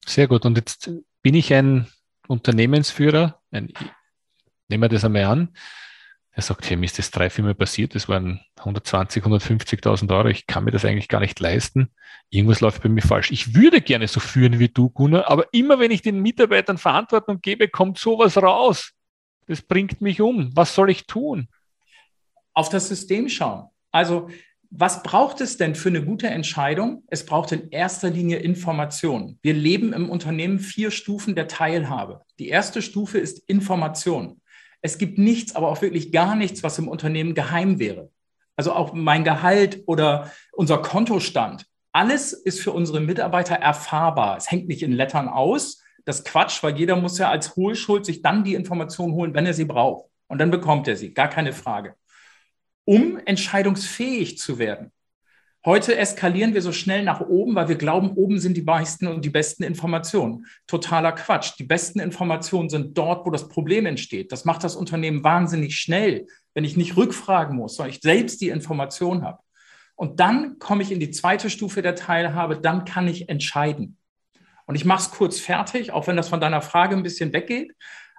Sehr 0.06 0.28
gut. 0.28 0.46
Und 0.46 0.58
jetzt 0.58 0.92
bin 1.22 1.36
ich 1.36 1.54
ein 1.54 1.88
Unternehmensführer, 2.28 3.42
ein, 3.52 3.74
nehmen 4.70 4.84
wir 4.84 4.90
das 4.90 5.04
einmal 5.04 5.26
an, 5.26 5.50
er 6.36 6.42
sagt, 6.42 6.68
hey, 6.68 6.78
mir 6.78 6.86
ist 6.86 6.98
das 6.98 7.12
drei, 7.12 7.30
vier 7.30 7.44
Mal 7.44 7.54
passiert, 7.54 7.94
das 7.94 8.10
waren 8.10 8.42
120, 8.58 9.24
150.000 9.24 10.16
Euro, 10.16 10.30
ich 10.30 10.48
kann 10.48 10.64
mir 10.64 10.72
das 10.72 10.84
eigentlich 10.84 11.08
gar 11.08 11.20
nicht 11.20 11.40
leisten. 11.40 11.92
Irgendwas 12.30 12.60
läuft 12.60 12.82
bei 12.82 12.90
mir 12.90 13.04
falsch. 13.04 13.32
Ich 13.32 13.54
würde 13.54 13.82
gerne 13.82 14.08
so 14.08 14.20
führen 14.20 14.58
wie 14.58 14.70
du, 14.70 14.90
Gunnar, 14.90 15.30
aber 15.30 15.46
immer 15.54 15.80
wenn 15.80 15.92
ich 15.92 16.02
den 16.02 16.20
Mitarbeitern 16.22 16.80
Verantwortung 16.80 17.40
gebe, 17.42 17.68
kommt 17.68 18.00
sowas 18.00 18.38
raus. 18.38 18.94
Das 19.46 19.62
bringt 19.62 20.02
mich 20.02 20.22
um. 20.22 20.50
Was 20.56 20.74
soll 20.74 20.90
ich 20.90 21.06
tun? 21.06 21.48
Auf 22.56 22.70
das 22.70 22.88
System 22.88 23.30
schauen. 23.30 23.70
Also, 23.92 24.30
was 24.72 25.04
braucht 25.04 25.40
es 25.40 25.58
denn 25.58 25.76
für 25.76 25.90
eine 25.90 26.04
gute 26.04 26.28
Entscheidung? 26.28 27.04
Es 27.08 27.28
braucht 27.28 27.52
in 27.52 27.70
erster 27.70 28.10
Linie 28.10 28.38
Information. 28.38 29.38
Wir 29.44 29.54
leben 29.54 29.94
im 29.94 30.10
Unternehmen 30.10 30.58
vier 30.58 30.90
Stufen 30.90 31.36
der 31.36 31.48
Teilhabe. 31.48 32.22
Die 32.40 32.48
erste 32.48 32.82
Stufe 32.82 33.20
ist 33.20 33.38
Information. 33.48 34.42
Es 34.84 34.98
gibt 34.98 35.18
nichts, 35.18 35.56
aber 35.56 35.70
auch 35.70 35.82
wirklich 35.82 36.12
gar 36.12 36.36
nichts, 36.36 36.62
was 36.62 36.78
im 36.78 36.90
Unternehmen 36.90 37.34
geheim 37.34 37.80
wäre. 37.80 38.12
Also 38.56 38.74
auch 38.74 38.94
mein 38.94 39.24
Gehalt 39.24 39.82
oder 39.88 40.32
unser 40.52 40.78
Kontostand. 40.80 41.66
Alles 41.94 42.34
ist 42.34 42.60
für 42.60 42.74
unsere 42.74 43.00
Mitarbeiter 43.00 43.56
erfahrbar. 43.56 44.38
Es 44.38 44.52
hängt 44.52 44.68
nicht 44.68 44.84
in 44.84 44.92
Lettern 44.92 45.30
aus. 45.30 45.82
Das 46.06 46.26
Quatsch, 46.26 46.62
weil 46.64 46.78
jeder 46.78 46.98
muss 46.98 47.18
ja 47.18 47.30
als 47.32 47.56
Hohlschuld 47.56 48.06
sich 48.06 48.22
dann 48.22 48.44
die 48.44 48.56
Informationen 48.56 49.14
holen, 49.14 49.34
wenn 49.34 49.46
er 49.46 49.54
sie 49.54 49.66
braucht. 49.66 50.10
Und 50.28 50.40
dann 50.40 50.52
bekommt 50.52 50.88
er 50.88 50.98
sie. 50.98 51.14
Gar 51.14 51.30
keine 51.30 51.54
Frage. 51.54 51.96
Um 52.84 53.18
entscheidungsfähig 53.26 54.38
zu 54.38 54.60
werden, 54.60 54.92
Heute 55.66 55.98
eskalieren 55.98 56.54
wir 56.54 56.62
so 56.62 56.74
schnell 56.74 57.04
nach 57.04 57.22
oben, 57.22 57.56
weil 57.56 57.70
wir 57.70 57.78
glauben, 57.78 58.12
oben 58.12 58.38
sind 58.38 58.58
die 58.58 58.64
meisten 58.64 59.08
und 59.08 59.24
die 59.24 59.30
besten 59.30 59.64
Informationen. 59.64 60.46
Totaler 60.68 61.14
Quatsch. 61.14 61.54
Die 61.58 61.64
besten 61.64 62.02
Informationen 62.02 62.68
sind 62.70 62.98
dort, 62.98 63.26
wo 63.26 63.32
das 63.32 63.48
Problem 63.48 63.86
entsteht. 63.86 64.34
Das 64.34 64.44
macht 64.44 64.66
das 64.66 64.76
Unternehmen 64.76 65.24
wahnsinnig 65.24 65.78
schnell, 65.78 66.28
wenn 66.54 66.66
ich 66.66 66.76
nicht 66.76 66.98
rückfragen 66.98 67.56
muss, 67.56 67.78
sondern 67.78 67.92
ich 67.92 68.02
selbst 68.02 68.42
die 68.42 68.50
Information 68.50 69.24
habe. 69.24 69.40
Und 69.96 70.20
dann 70.20 70.60
komme 70.60 70.84
ich 70.84 70.92
in 70.92 71.00
die 71.00 71.12
zweite 71.12 71.50
Stufe 71.50 71.82
der 71.82 71.96
Teilhabe, 71.96 72.60
dann 72.60 72.84
kann 72.84 73.08
ich 73.08 73.30
entscheiden. 73.30 73.98
Und 74.66 74.76
ich 74.76 74.84
mache 74.84 75.04
es 75.04 75.12
kurz 75.12 75.40
fertig, 75.40 75.94
auch 75.94 76.08
wenn 76.08 76.18
das 76.18 76.28
von 76.28 76.42
deiner 76.42 76.62
Frage 76.62 76.98
ein 76.98 77.04
bisschen 77.04 77.32
weggeht. 77.32 77.72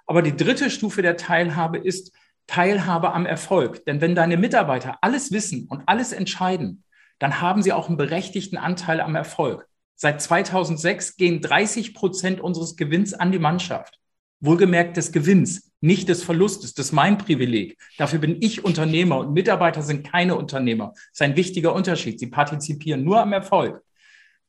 Aber 0.07 0.23
die 0.23 0.37
dritte 0.37 0.71
Stufe 0.71 1.03
der 1.03 1.19
Teilhabe 1.19 1.77
ist 1.77 2.17
Teilhabe 2.47 3.13
am 3.13 3.27
Erfolg. 3.27 3.85
Denn 3.85 4.01
wenn 4.01 4.15
deine 4.15 4.39
Mitarbeiter 4.39 4.97
alles 5.03 5.31
wissen 5.31 5.67
und 5.69 5.83
alles 5.87 6.13
entscheiden, 6.13 6.84
dann 7.19 7.41
haben 7.41 7.63
sie 7.63 7.73
auch 7.73 7.89
einen 7.89 7.97
berechtigten 7.97 8.57
Anteil 8.57 9.01
am 9.01 9.15
Erfolg. 9.15 9.69
Seit 9.97 10.21
2006 10.21 11.17
gehen 11.17 11.41
30 11.41 11.95
Prozent 11.95 12.41
unseres 12.41 12.77
Gewinns 12.77 13.15
an 13.15 13.33
die 13.33 13.39
Mannschaft. 13.39 13.99
Wohlgemerkt 14.41 14.97
des 14.97 15.13
Gewinns, 15.13 15.73
nicht 15.81 16.09
des 16.09 16.23
Verlustes. 16.23 16.75
Das 16.75 16.87
ist 16.87 16.93
mein 16.93 17.19
Privileg. 17.19 17.79
Dafür 17.97 18.19
bin 18.19 18.39
ich 18.41 18.65
Unternehmer 18.65 19.19
und 19.19 19.33
Mitarbeiter 19.33 19.83
sind 19.83 20.11
keine 20.11 20.37
Unternehmer. 20.37 20.89
Das 20.95 21.05
ist 21.13 21.23
ein 21.23 21.37
wichtiger 21.37 21.75
Unterschied. 21.75 22.19
Sie 22.19 22.27
partizipieren 22.27 23.05
nur 23.05 23.21
am 23.21 23.33
Erfolg. 23.33 23.83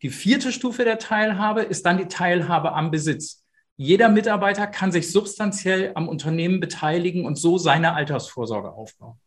Die 0.02 0.10
vierte 0.10 0.52
Stufe 0.52 0.84
der 0.84 1.00
Teilhabe 1.00 1.62
ist 1.62 1.86
dann 1.86 1.98
die 1.98 2.08
Teilhabe 2.08 2.74
am 2.74 2.92
Besitz. 2.92 3.44
Jeder 3.78 4.10
Mitarbeiter 4.10 4.68
kann 4.68 4.92
sich 4.92 5.12
substanziell 5.12 5.92
am 5.96 6.08
Unternehmen 6.08 6.60
beteiligen 6.60 7.26
und 7.26 7.38
so 7.38 7.58
seine 7.58 7.94
Altersvorsorge 7.94 8.72
aufbauen. 8.72 9.20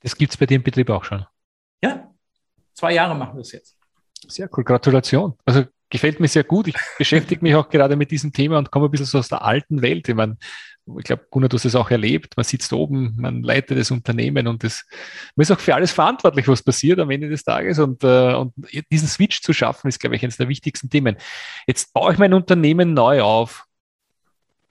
Das 0.00 0.16
gibt 0.16 0.32
es 0.32 0.36
bei 0.36 0.46
dem 0.46 0.62
Betrieb 0.62 0.90
auch 0.90 1.04
schon. 1.04 1.26
Ja, 1.82 2.12
zwei 2.74 2.94
Jahre 2.94 3.14
machen 3.14 3.36
wir 3.36 3.42
es 3.42 3.52
jetzt. 3.52 3.76
Sehr 4.26 4.48
cool, 4.56 4.64
Gratulation. 4.64 5.34
Also 5.44 5.64
gefällt 5.90 6.20
mir 6.20 6.28
sehr 6.28 6.44
gut. 6.44 6.68
Ich 6.68 6.74
beschäftige 6.98 7.42
mich 7.42 7.54
auch 7.54 7.68
gerade 7.68 7.96
mit 7.96 8.10
diesem 8.10 8.32
Thema 8.32 8.58
und 8.58 8.70
komme 8.70 8.86
ein 8.86 8.90
bisschen 8.90 9.06
so 9.06 9.18
aus 9.18 9.28
der 9.28 9.42
alten 9.42 9.80
Welt. 9.82 10.08
Ich, 10.08 10.14
meine, 10.14 10.36
ich 10.98 11.04
glaube, 11.04 11.26
Gunnar, 11.30 11.48
du 11.48 11.56
hast 11.56 11.64
es 11.64 11.74
auch 11.74 11.90
erlebt. 11.90 12.36
Man 12.36 12.44
sitzt 12.44 12.72
oben, 12.72 13.14
man 13.16 13.42
leitet 13.42 13.78
das 13.78 13.90
Unternehmen 13.90 14.46
und 14.48 14.64
das, 14.64 14.84
man 15.34 15.42
ist 15.42 15.50
auch 15.50 15.60
für 15.60 15.74
alles 15.74 15.92
verantwortlich, 15.92 16.48
was 16.48 16.62
passiert 16.62 16.98
am 16.98 17.10
Ende 17.10 17.28
des 17.28 17.44
Tages. 17.44 17.78
Und, 17.78 18.04
äh, 18.04 18.34
und 18.34 18.54
diesen 18.90 19.08
Switch 19.08 19.40
zu 19.40 19.52
schaffen, 19.52 19.88
ist, 19.88 20.00
glaube 20.00 20.16
ich, 20.16 20.22
eines 20.22 20.36
der 20.36 20.48
wichtigsten 20.48 20.90
Themen. 20.90 21.16
Jetzt 21.66 21.92
baue 21.92 22.12
ich 22.12 22.18
mein 22.18 22.34
Unternehmen 22.34 22.92
neu 22.92 23.22
auf. 23.22 23.64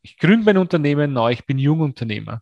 Ich 0.02 0.18
gründe 0.18 0.46
mein 0.46 0.58
Unternehmen 0.58 1.14
neu. 1.14 1.32
Ich 1.32 1.46
bin 1.46 1.58
Jungunternehmer. 1.58 2.42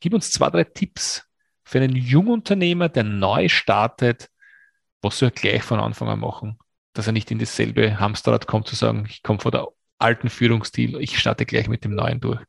Gib 0.00 0.14
uns 0.14 0.30
zwei, 0.30 0.50
drei 0.50 0.64
Tipps, 0.64 1.24
für 1.70 1.78
einen 1.78 1.94
Jungunternehmer, 1.94 2.88
der 2.88 3.04
neu 3.04 3.48
startet, 3.48 4.28
was 5.02 5.18
soll 5.18 5.28
er 5.28 5.30
gleich 5.30 5.62
von 5.62 5.78
Anfang 5.78 6.08
an 6.08 6.18
machen? 6.18 6.58
Dass 6.94 7.06
er 7.06 7.12
nicht 7.12 7.30
in 7.30 7.38
dasselbe 7.38 8.00
Hamsterrad 8.00 8.48
kommt, 8.48 8.66
zu 8.66 8.74
sagen, 8.74 9.06
ich 9.08 9.22
komme 9.22 9.38
von 9.38 9.52
der 9.52 9.68
alten 9.96 10.30
Führungsstil, 10.30 11.00
ich 11.00 11.16
starte 11.16 11.46
gleich 11.46 11.68
mit 11.68 11.84
dem 11.84 11.94
neuen 11.94 12.18
durch. 12.20 12.40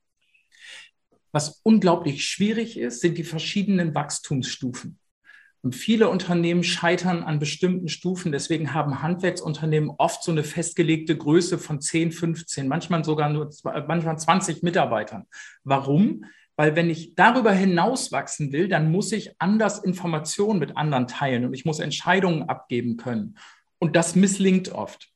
Was 1.31 1.61
unglaublich 1.61 2.25
schwierig 2.25 2.79
ist, 2.79 3.01
sind 3.01 3.15
die 3.15 3.23
verschiedenen 3.23 3.93
Wachstumsstufen. 3.93 4.97
Und 5.61 5.75
viele 5.75 6.09
Unternehmen 6.09 6.63
scheitern 6.63 7.21
an 7.21 7.37
bestimmten 7.37 7.89
Stufen. 7.89 8.31
Deswegen 8.31 8.73
haben 8.73 9.03
Handwerksunternehmen 9.03 9.91
oft 9.99 10.23
so 10.23 10.31
eine 10.31 10.43
festgelegte 10.43 11.15
Größe 11.15 11.59
von 11.59 11.79
10, 11.79 12.11
15, 12.11 12.67
manchmal 12.67 13.03
sogar 13.03 13.29
nur 13.29 13.51
manchmal 13.63 14.17
20 14.17 14.63
Mitarbeitern. 14.63 15.27
Warum? 15.63 16.25
Weil 16.55 16.75
wenn 16.75 16.89
ich 16.89 17.15
darüber 17.15 17.51
hinaus 17.51 18.11
wachsen 18.11 18.51
will, 18.51 18.67
dann 18.67 18.91
muss 18.91 19.11
ich 19.11 19.31
anders 19.39 19.79
Informationen 19.79 20.59
mit 20.59 20.77
anderen 20.77 21.07
teilen 21.07 21.45
und 21.45 21.53
ich 21.53 21.65
muss 21.65 21.79
Entscheidungen 21.79 22.49
abgeben 22.49 22.97
können. 22.97 23.37
Und 23.79 23.95
das 23.95 24.15
misslingt 24.15 24.69
oft. 24.69 25.09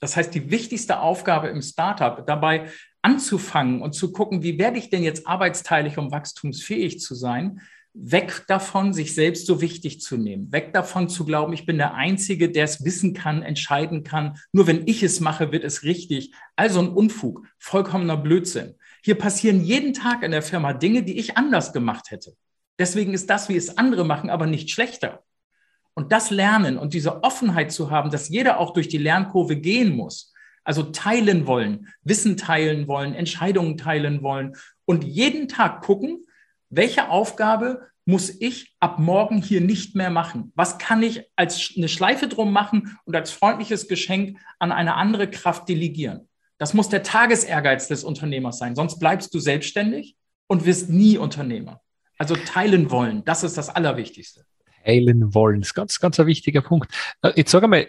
Das 0.00 0.16
heißt, 0.16 0.34
die 0.34 0.50
wichtigste 0.50 1.00
Aufgabe 1.00 1.48
im 1.48 1.62
Startup 1.62 2.26
dabei 2.26 2.68
anzufangen 3.02 3.82
und 3.82 3.94
zu 3.94 4.12
gucken, 4.12 4.42
wie 4.42 4.58
werde 4.58 4.78
ich 4.78 4.90
denn 4.90 5.02
jetzt 5.02 5.26
arbeitsteilig, 5.26 5.98
um 5.98 6.10
wachstumsfähig 6.10 7.00
zu 7.00 7.14
sein, 7.14 7.60
weg 7.92 8.44
davon, 8.46 8.92
sich 8.92 9.14
selbst 9.14 9.46
so 9.46 9.60
wichtig 9.60 10.00
zu 10.00 10.16
nehmen, 10.16 10.52
weg 10.52 10.72
davon 10.72 11.08
zu 11.08 11.24
glauben, 11.24 11.52
ich 11.52 11.66
bin 11.66 11.76
der 11.76 11.94
Einzige, 11.94 12.50
der 12.50 12.64
es 12.64 12.84
wissen 12.84 13.14
kann, 13.14 13.42
entscheiden 13.42 14.04
kann. 14.04 14.38
Nur 14.52 14.66
wenn 14.66 14.86
ich 14.86 15.02
es 15.02 15.20
mache, 15.20 15.50
wird 15.52 15.64
es 15.64 15.82
richtig. 15.82 16.32
Also 16.56 16.80
ein 16.80 16.88
Unfug, 16.88 17.46
vollkommener 17.58 18.16
Blödsinn. 18.16 18.74
Hier 19.02 19.16
passieren 19.16 19.62
jeden 19.62 19.94
Tag 19.94 20.22
in 20.22 20.30
der 20.30 20.42
Firma 20.42 20.72
Dinge, 20.72 21.02
die 21.02 21.18
ich 21.18 21.36
anders 21.36 21.72
gemacht 21.72 22.10
hätte. 22.10 22.34
Deswegen 22.78 23.12
ist 23.12 23.28
das, 23.28 23.48
wie 23.48 23.56
es 23.56 23.76
andere 23.76 24.04
machen, 24.04 24.30
aber 24.30 24.46
nicht 24.46 24.70
schlechter. 24.70 25.22
Und 25.94 26.12
das 26.12 26.30
Lernen 26.30 26.78
und 26.78 26.94
diese 26.94 27.22
Offenheit 27.22 27.72
zu 27.72 27.90
haben, 27.90 28.10
dass 28.10 28.28
jeder 28.28 28.58
auch 28.58 28.72
durch 28.72 28.88
die 28.88 28.98
Lernkurve 28.98 29.56
gehen 29.56 29.94
muss, 29.94 30.32
also 30.64 30.84
teilen 30.84 31.46
wollen, 31.46 31.88
Wissen 32.02 32.36
teilen 32.36 32.86
wollen, 32.88 33.14
Entscheidungen 33.14 33.76
teilen 33.76 34.22
wollen 34.22 34.56
und 34.86 35.04
jeden 35.04 35.48
Tag 35.48 35.82
gucken, 35.82 36.24
welche 36.70 37.08
Aufgabe 37.08 37.90
muss 38.06 38.30
ich 38.40 38.74
ab 38.80 38.98
morgen 38.98 39.42
hier 39.42 39.60
nicht 39.60 39.94
mehr 39.94 40.10
machen? 40.10 40.52
Was 40.54 40.78
kann 40.78 41.02
ich 41.02 41.28
als 41.36 41.74
eine 41.76 41.88
Schleife 41.88 42.28
drum 42.28 42.52
machen 42.52 42.98
und 43.04 43.14
als 43.14 43.30
freundliches 43.30 43.88
Geschenk 43.88 44.38
an 44.58 44.72
eine 44.72 44.94
andere 44.94 45.28
Kraft 45.28 45.68
delegieren? 45.68 46.29
Das 46.60 46.74
muss 46.74 46.90
der 46.90 47.02
Tagesehrgeiz 47.02 47.88
des 47.88 48.04
Unternehmers 48.04 48.58
sein, 48.58 48.76
sonst 48.76 48.98
bleibst 48.98 49.32
du 49.34 49.38
selbstständig 49.38 50.14
und 50.46 50.66
wirst 50.66 50.90
nie 50.90 51.16
Unternehmer. 51.16 51.80
Also 52.18 52.36
teilen 52.36 52.90
wollen, 52.90 53.24
das 53.24 53.42
ist 53.42 53.56
das 53.56 53.70
Allerwichtigste. 53.70 54.44
Teilen 54.84 55.32
wollen, 55.32 55.62
das 55.62 55.70
ist 55.70 55.74
ganz, 55.74 55.98
ganz 55.98 56.20
ein 56.20 56.26
wichtiger 56.26 56.60
Punkt. 56.60 56.92
Äh, 57.22 57.32
jetzt 57.36 57.50
sag 57.50 57.64
einmal, 57.64 57.88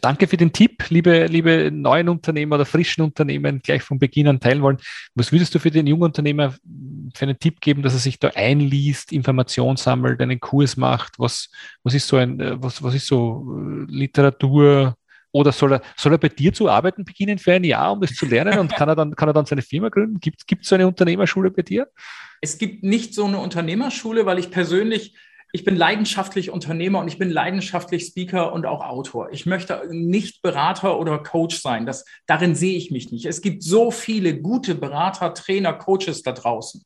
Danke 0.00 0.26
für 0.26 0.36
den 0.36 0.52
Tipp, 0.52 0.90
liebe, 0.90 1.26
liebe 1.26 1.70
neuen 1.70 2.08
Unternehmer 2.08 2.56
oder 2.56 2.66
frischen 2.66 3.04
Unternehmen, 3.04 3.60
gleich 3.60 3.82
von 3.82 4.00
Beginn 4.00 4.26
an 4.26 4.40
teilen 4.40 4.60
wollen. 4.60 4.78
Was 5.14 5.30
würdest 5.30 5.54
du 5.54 5.60
für 5.60 5.70
den 5.70 5.86
jungen 5.86 6.02
Unternehmer 6.02 6.50
für 7.14 7.22
einen 7.22 7.38
Tipp 7.38 7.60
geben, 7.60 7.82
dass 7.82 7.92
er 7.92 8.00
sich 8.00 8.18
da 8.18 8.28
einliest, 8.34 9.12
Information 9.12 9.76
sammelt, 9.76 10.20
einen 10.20 10.40
Kurs 10.40 10.76
macht? 10.76 11.20
Was, 11.20 11.48
was 11.84 11.94
ist 11.94 12.08
so 12.08 12.16
ein, 12.16 12.40
äh, 12.40 12.60
was, 12.60 12.82
was 12.82 12.92
ist 12.92 13.06
so 13.06 13.56
äh, 13.56 13.84
Literatur? 13.92 14.96
Oder 15.32 15.52
soll 15.52 15.74
er, 15.74 15.82
soll 15.96 16.12
er 16.12 16.18
bei 16.18 16.28
dir 16.28 16.52
zu 16.52 16.68
arbeiten 16.68 17.04
beginnen 17.04 17.38
für 17.38 17.52
ein 17.52 17.64
Jahr, 17.64 17.92
um 17.92 18.00
das 18.00 18.14
zu 18.14 18.26
lernen? 18.26 18.58
Und 18.58 18.74
kann 18.74 18.88
er 18.88 18.96
dann, 18.96 19.14
kann 19.14 19.28
er 19.28 19.34
dann 19.34 19.46
seine 19.46 19.62
Firma 19.62 19.88
gründen? 19.88 20.20
Gibt 20.20 20.42
es 20.62 20.68
so 20.68 20.74
eine 20.74 20.86
Unternehmerschule 20.86 21.50
bei 21.50 21.62
dir? 21.62 21.88
Es 22.40 22.58
gibt 22.58 22.82
nicht 22.82 23.14
so 23.14 23.26
eine 23.26 23.38
Unternehmerschule, 23.38 24.26
weil 24.26 24.38
ich 24.38 24.50
persönlich 24.50 25.14
ich 25.52 25.64
bin 25.64 25.76
leidenschaftlich 25.76 26.50
Unternehmer 26.50 26.98
und 26.98 27.08
ich 27.08 27.18
bin 27.18 27.30
leidenschaftlich 27.30 28.04
Speaker 28.04 28.52
und 28.52 28.66
auch 28.66 28.84
Autor. 28.84 29.30
Ich 29.32 29.46
möchte 29.46 29.82
nicht 29.90 30.42
Berater 30.42 30.98
oder 30.98 31.18
Coach 31.18 31.60
sein. 31.60 31.86
Das, 31.86 32.04
darin 32.26 32.54
sehe 32.54 32.76
ich 32.76 32.90
mich 32.90 33.10
nicht. 33.10 33.24
Es 33.24 33.40
gibt 33.40 33.62
so 33.62 33.90
viele 33.90 34.38
gute 34.40 34.74
Berater, 34.74 35.32
Trainer, 35.32 35.72
Coaches 35.72 36.22
da 36.22 36.32
draußen. 36.32 36.84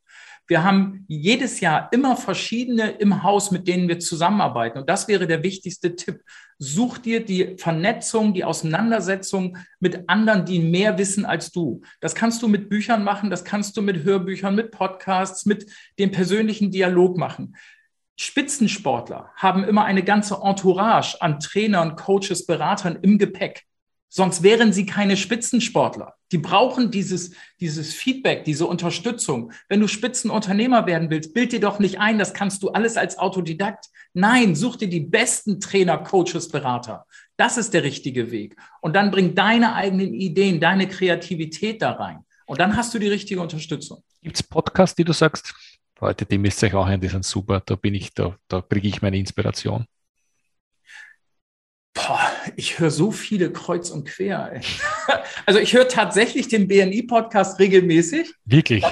Wir 0.53 0.65
haben 0.65 1.07
jedes 1.09 1.61
Jahr 1.61 1.89
immer 1.93 2.15
verschiedene 2.15 2.91
im 2.91 3.23
Haus, 3.23 3.53
mit 3.53 3.67
denen 3.67 3.89
wir 3.89 4.01
zusammenarbeiten. 4.01 4.81
Und 4.81 4.91
das 4.91 5.09
wäre 5.09 5.27
der 5.27 5.43
wichtigste 5.43 5.97
Tipp. 5.97 6.21
Such 6.59 6.99
dir 6.99 7.25
die 7.25 7.57
Vernetzung, 7.57 8.35
die 8.35 8.45
Auseinandersetzung 8.45 9.57
mit 9.81 10.11
anderen, 10.11 10.45
die 10.45 10.59
mehr 10.59 10.99
wissen 10.99 11.25
als 11.25 11.53
du. 11.53 11.81
Das 12.03 12.15
kannst 12.15 12.43
du 12.43 12.49
mit 12.49 12.69
Büchern 12.69 13.03
machen, 13.03 13.31
das 13.31 13.47
kannst 13.47 13.79
du 13.79 13.81
mit 13.81 14.05
Hörbüchern, 14.05 14.55
mit 14.55 14.73
Podcasts, 14.73 15.47
mit 15.47 15.65
dem 15.99 16.11
persönlichen 16.11 16.71
Dialog 16.71 17.17
machen. 17.17 17.57
Spitzensportler 18.19 19.31
haben 19.37 19.65
immer 19.65 19.87
eine 19.87 20.03
ganze 20.03 20.39
Entourage 20.45 21.17
an 21.23 21.41
Trainern, 21.41 21.97
Coaches, 21.97 22.45
Beratern 22.45 22.99
im 23.01 23.17
Gepäck. 23.17 23.65
Sonst 24.15 24.43
wären 24.43 24.75
sie 24.75 24.85
keine 24.85 25.17
Spitzensportler. 25.17 26.17
Die 26.33 26.37
brauchen 26.37 26.91
dieses, 26.91 27.33
dieses 27.61 27.95
Feedback, 27.95 28.45
diese 28.45 28.67
Unterstützung. 28.67 29.53
Wenn 29.71 29.81
du 29.81 29.89
Spitzenunternehmer 29.89 30.85
werden 30.85 31.09
willst, 31.09 31.33
bild 31.33 31.53
dir 31.53 31.61
doch 31.61 31.79
nicht 31.79 31.99
ein, 31.99 32.19
das 32.19 32.35
kannst 32.35 32.63
du 32.63 32.69
alles 32.69 32.99
als 32.99 33.17
Autodidakt. 33.17 33.87
Nein, 34.13 34.55
such 34.55 34.77
dir 34.77 34.89
die 34.89 35.01
besten 35.01 35.61
Trainer, 35.61 35.97
Coaches, 35.97 36.51
Berater. 36.51 37.07
Das 37.39 37.57
ist 37.57 37.73
der 37.73 37.85
richtige 37.85 38.31
Weg. 38.31 38.55
Und 38.83 38.95
dann 38.95 39.11
bring 39.11 39.35
deine 39.35 39.75
eigenen 39.75 40.13
Ideen, 40.13 40.61
deine 40.61 40.89
Kreativität 40.89 41.81
da 41.81 41.93
rein. 41.93 42.27
Und 42.45 42.61
dann 42.61 42.77
hast 42.77 42.93
du 42.93 42.99
die 42.99 43.09
richtige 43.09 43.41
Unterstützung. 43.41 44.05
Gibt 44.21 44.37
es 44.37 44.43
Podcasts, 44.43 44.95
die 44.95 45.05
du 45.05 45.15
sagst, 45.15 45.55
Leute, 46.03 46.27
die 46.27 46.37
müsst 46.37 46.63
ihr 46.63 46.69
euch 46.69 46.75
auch 46.75 46.87
ein, 46.87 47.01
die 47.01 47.09
sind 47.09 47.25
super, 47.25 47.63
da 47.65 47.77
bin 47.77 47.95
ich, 47.95 48.13
da, 48.13 48.37
da 48.49 48.61
kriege 48.61 48.89
ich 48.89 49.01
meine 49.01 49.17
Inspiration. 49.17 49.87
Boah, 51.95 52.32
ich 52.57 52.79
höre 52.79 52.91
so 52.91 53.11
viele 53.11 53.53
kreuz 53.53 53.91
und 53.91 54.09
quer. 54.09 54.53
Also 55.45 55.59
ich 55.59 55.75
höre 55.75 55.89
tatsächlich 55.89 56.49
den 56.49 56.69
BNI-Podcast 56.69 57.59
regelmäßig. 57.59 58.33
Wirklich? 58.45 58.85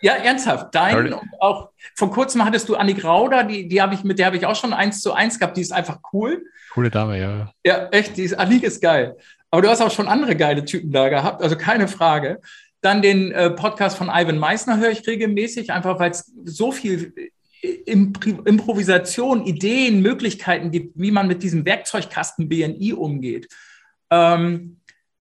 Ja, 0.00 0.12
ernsthaft. 0.14 0.74
Dein 0.74 1.12
und 1.12 1.28
auch 1.40 1.70
vor 1.96 2.10
kurzem 2.12 2.44
hattest 2.44 2.68
du 2.68 2.76
Annik 2.76 3.04
Rauder, 3.04 3.44
die, 3.44 3.66
die 3.66 3.82
habe 3.82 3.94
ich, 3.94 4.04
mit 4.04 4.18
der 4.18 4.26
habe 4.26 4.36
ich 4.36 4.46
auch 4.46 4.54
schon 4.54 4.72
eins 4.72 5.00
zu 5.00 5.12
eins 5.12 5.38
gehabt, 5.38 5.56
die 5.56 5.62
ist 5.62 5.72
einfach 5.72 5.98
cool. 6.12 6.44
Coole 6.72 6.90
Dame, 6.90 7.18
ja. 7.18 7.52
Ja, 7.64 7.88
echt, 7.88 8.16
die 8.16 8.22
ist, 8.22 8.34
Annik 8.34 8.62
ist 8.62 8.80
geil. 8.80 9.16
Aber 9.50 9.62
du 9.62 9.68
hast 9.68 9.80
auch 9.80 9.90
schon 9.90 10.06
andere 10.06 10.36
geile 10.36 10.64
Typen 10.64 10.92
da 10.92 11.08
gehabt, 11.08 11.42
also 11.42 11.56
keine 11.56 11.88
Frage. 11.88 12.40
Dann 12.82 13.02
den 13.02 13.32
äh, 13.32 13.50
Podcast 13.50 13.96
von 13.96 14.08
Ivan 14.08 14.38
Meissner 14.38 14.76
höre 14.76 14.90
ich 14.90 15.06
regelmäßig, 15.06 15.72
einfach 15.72 15.98
weil 15.98 16.10
es 16.10 16.32
so 16.44 16.72
viel 16.72 17.12
Improvisation, 17.62 19.44
Ideen, 19.44 20.00
Möglichkeiten 20.00 20.70
gibt, 20.70 20.98
wie 20.98 21.10
man 21.10 21.26
mit 21.26 21.42
diesem 21.42 21.64
Werkzeugkasten 21.64 22.48
BNI 22.48 22.92
umgeht. 22.92 23.48
Ähm, 24.10 24.80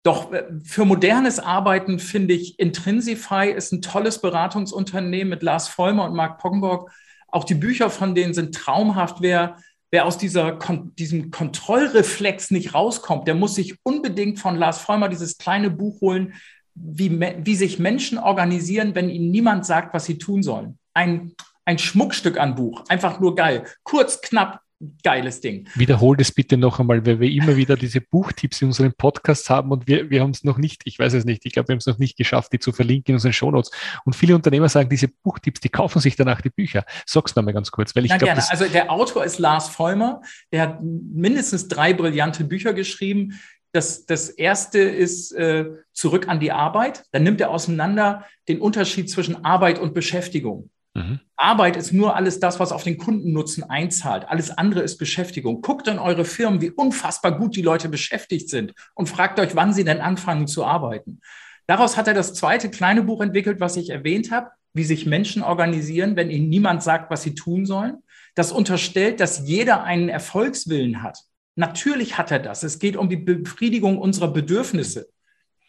doch 0.04 0.32
äh, 0.32 0.46
für 0.64 0.86
modernes 0.86 1.40
Arbeiten 1.40 2.00
finde 2.00 2.34
ich 2.34 2.60
Intrinsify 2.60 3.52
ist 3.52 3.72
ein 3.74 3.82
tolles 3.82 4.22
Beratungsunternehmen 4.22 5.30
mit 5.30 5.44
Lars 5.44 5.68
Vollmer 5.68 6.06
und 6.06 6.16
Marc 6.16 6.40
Poggenborg. 6.40 6.92
Auch 7.28 7.44
die 7.44 7.56
Bücher 7.56 7.90
von 7.90 8.16
denen 8.16 8.34
sind 8.34 8.56
traumhaft. 8.56 9.18
Wer, 9.22 9.58
wer 9.92 10.06
aus 10.06 10.18
dieser, 10.18 10.58
diesem 10.98 11.32
Kontrollreflex 11.32 12.52
nicht 12.52 12.74
rauskommt, 12.74 13.28
der 13.28 13.36
muss 13.36 13.56
sich 13.56 13.76
unbedingt 13.84 14.40
von 14.40 14.56
Lars 14.56 14.80
Vollmer 14.80 15.10
dieses 15.10 15.38
kleine 15.38 15.70
Buch 15.70 16.02
holen, 16.02 16.34
wie, 16.74 17.20
wie 17.20 17.56
sich 17.56 17.78
Menschen 17.78 18.18
organisieren, 18.18 18.96
wenn 18.96 19.10
ihnen 19.10 19.32
niemand 19.32 19.66
sagt, 19.66 19.94
was 19.94 20.06
sie 20.06 20.18
tun 20.18 20.44
sollen. 20.44 20.80
Ein, 20.94 21.36
ein 21.66 21.78
Schmuckstück 21.78 22.40
an 22.40 22.56
Buch, 22.56 22.84
einfach 22.90 23.20
nur 23.20 23.36
geil. 23.36 23.66
Kurz, 23.84 24.22
knapp, 24.22 24.62
geiles 25.04 25.42
Ding. 25.42 25.68
Wiederhol 25.76 26.16
das 26.16 26.32
bitte 26.32 26.58
noch 26.58 26.80
einmal, 26.80 27.06
weil 27.06 27.20
wir 27.20 27.30
immer 27.30 27.56
wieder 27.58 27.76
diese 27.76 28.00
Buchtipps 28.00 28.62
in 28.62 28.70
unseren 28.70 28.94
Podcasts 28.94 29.50
haben 29.50 29.72
und 29.72 29.88
wir, 29.88 30.10
wir 30.10 30.22
haben 30.22 30.32
es 30.32 30.44
noch 30.44 30.58
nicht, 30.58 30.82
ich 30.86 30.98
weiß 30.98 31.14
es 31.14 31.26
nicht, 31.26 31.46
ich 31.46 31.54
glaube, 31.54 31.68
wir 31.68 31.74
haben 31.74 31.80
es 31.80 31.86
noch 31.86 31.98
nicht 31.98 32.18
geschafft, 32.18 32.54
die 32.54 32.60
zu 32.60 32.72
verlinken 32.72 33.12
in 33.12 33.16
unseren 33.16 33.34
Shownotes. 33.34 33.72
Und 34.06 34.16
viele 34.16 34.36
Unternehmer 34.36 34.70
sagen, 34.70 34.90
diese 34.90 35.10
Buchtipps, 35.10 35.60
die 35.60 35.70
kaufen 35.70 36.00
sich 36.00 36.16
danach 36.16 36.42
die 36.42 36.50
Bücher. 36.50 36.86
Sag's 37.06 37.36
nochmal 37.36 37.54
ganz 37.54 37.72
kurz, 37.72 37.96
weil 37.96 38.06
ich 38.06 38.18
glaube. 38.18 38.42
Also 38.50 38.66
der 38.66 38.92
Autor 38.92 39.26
ist 39.26 39.40
Lars 39.40 39.68
Vollmer, 39.70 40.22
der 40.52 40.62
hat 40.62 40.80
mindestens 40.82 41.68
drei 41.68 41.94
brillante 41.94 42.46
Bücher 42.46 42.74
geschrieben. 42.74 43.40
Das, 43.72 44.06
das 44.06 44.30
erste 44.30 44.80
ist 44.80 45.32
äh, 45.34 45.66
zurück 45.94 46.28
an 46.28 46.40
die 46.40 46.52
Arbeit. 46.52 47.04
Dann 47.12 47.24
nimmt 47.24 47.42
er 47.42 47.52
auseinander 47.52 48.26
den 48.48 48.62
Unterschied 48.62 49.12
zwischen 49.12 49.46
Arbeit 49.46 49.78
und 49.78 49.94
Beschäftigung. 49.94 50.70
Mhm. 51.00 51.20
Arbeit 51.36 51.78
ist 51.78 51.94
nur 51.94 52.16
alles 52.16 52.40
das, 52.40 52.60
was 52.60 52.72
auf 52.72 52.84
den 52.84 52.98
Kundennutzen 52.98 53.64
einzahlt. 53.64 54.28
Alles 54.28 54.52
andere 54.52 54.82
ist 54.82 54.98
Beschäftigung. 54.98 55.62
Guckt 55.62 55.88
in 55.88 56.00
eure 56.00 56.26
Firmen, 56.26 56.62
wie 56.62 56.72
unfassbar 56.72 57.38
gut 57.38 57.56
die 57.56 57.62
Leute 57.62 57.90
beschäftigt 57.90 58.50
sind 58.50 58.74
und 58.96 59.08
fragt 59.08 59.40
euch, 59.40 59.56
wann 59.56 59.74
sie 59.74 59.84
denn 59.84 60.02
anfangen 60.02 60.48
zu 60.48 60.66
arbeiten. 60.66 61.22
Daraus 61.68 61.98
hat 61.98 62.08
er 62.08 62.14
das 62.14 62.34
zweite 62.34 62.70
kleine 62.70 63.04
Buch 63.04 63.22
entwickelt, 63.22 63.60
was 63.60 63.78
ich 63.78 63.90
erwähnt 63.90 64.32
habe, 64.32 64.50
wie 64.74 64.84
sich 64.84 65.06
Menschen 65.06 65.44
organisieren, 65.44 66.16
wenn 66.16 66.30
ihnen 66.30 66.50
niemand 66.50 66.84
sagt, 66.84 67.10
was 67.12 67.24
sie 67.24 67.36
tun 67.36 67.66
sollen. 67.66 67.98
Das 68.36 68.52
unterstellt, 68.52 69.20
dass 69.20 69.48
jeder 69.48 69.84
einen 69.84 70.10
Erfolgswillen 70.10 71.04
hat. 71.04 71.20
Natürlich 71.56 72.18
hat 72.18 72.32
er 72.32 72.40
das. 72.40 72.64
Es 72.64 72.80
geht 72.80 72.96
um 72.96 73.10
die 73.10 73.18
Befriedigung 73.18 73.98
unserer 73.98 74.32
Bedürfnisse. 74.32 75.10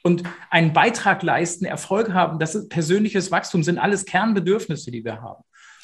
Und 0.03 0.23
einen 0.51 0.73
Beitrag 0.73 1.23
leisten, 1.23 1.65
Erfolg 1.65 2.13
haben, 2.13 2.39
das 2.39 2.55
ist 2.55 2.69
persönliches 2.69 3.31
Wachstum, 3.31 3.63
sind 3.63 3.79
alles 3.79 4.07
Kernbedürfnisse, 4.07 4.91
die 4.91 5.05
wir 5.05 5.21
haben. 5.21 5.43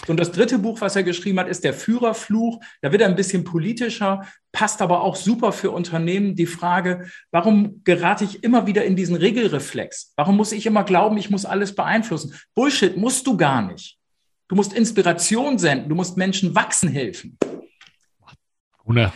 Und 0.09 0.21
das 0.21 0.31
dritte 0.31 0.59
Buch, 0.59 0.81
was 0.81 0.95
er 0.95 1.03
geschrieben 1.03 1.41
hat, 1.41 1.49
ist 1.49 1.65
der 1.65 1.73
Führerfluch. 1.73 2.61
Da 2.83 2.93
wird 2.93 3.03
er 3.03 3.09
ein 3.09 3.17
bisschen 3.17 3.45
politischer, 3.45 4.27
passt 4.53 4.83
aber 4.83 5.01
auch 5.01 5.17
super 5.17 5.53
für 5.53 5.71
Unternehmen. 5.71 6.35
Die 6.35 6.47
Frage, 6.47 7.11
warum 7.31 7.83
gerate 7.83 8.25
ich 8.25 8.45
immer 8.45 8.67
wieder 8.67 8.85
in 8.85 8.95
diesen 8.95 9.17
Regelreflex? 9.17 10.13
Warum 10.17 10.37
muss 10.37 10.53
ich 10.53 10.67
immer 10.67 10.85
glauben, 10.85 11.17
ich 11.17 11.31
muss 11.31 11.47
alles 11.47 11.75
beeinflussen? 11.75 12.35
Bullshit 12.55 12.97
musst 12.97 13.27
du 13.27 13.37
gar 13.37 13.63
nicht. 13.63 13.99
Du 14.49 14.55
musst 14.55 14.75
Inspiration 14.75 15.59
senden, 15.59 15.89
du 15.89 15.95
musst 15.95 16.17
Menschen 16.17 16.55
wachsen 16.55 16.89
helfen. 16.89 17.37
Una, 18.85 19.13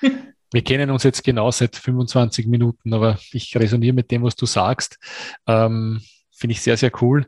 wir 0.52 0.62
kennen 0.62 0.90
uns 0.90 1.02
jetzt 1.02 1.22
genau 1.24 1.50
seit 1.50 1.76
25 1.76 2.46
Minuten, 2.46 2.94
aber 2.94 3.18
ich 3.32 3.54
resoniere 3.56 3.92
mit 3.92 4.10
dem, 4.10 4.22
was 4.22 4.36
du 4.36 4.46
sagst. 4.46 4.98
Ähm, 5.46 6.00
Finde 6.30 6.52
ich 6.52 6.62
sehr, 6.62 6.76
sehr 6.76 6.92
cool. 7.02 7.26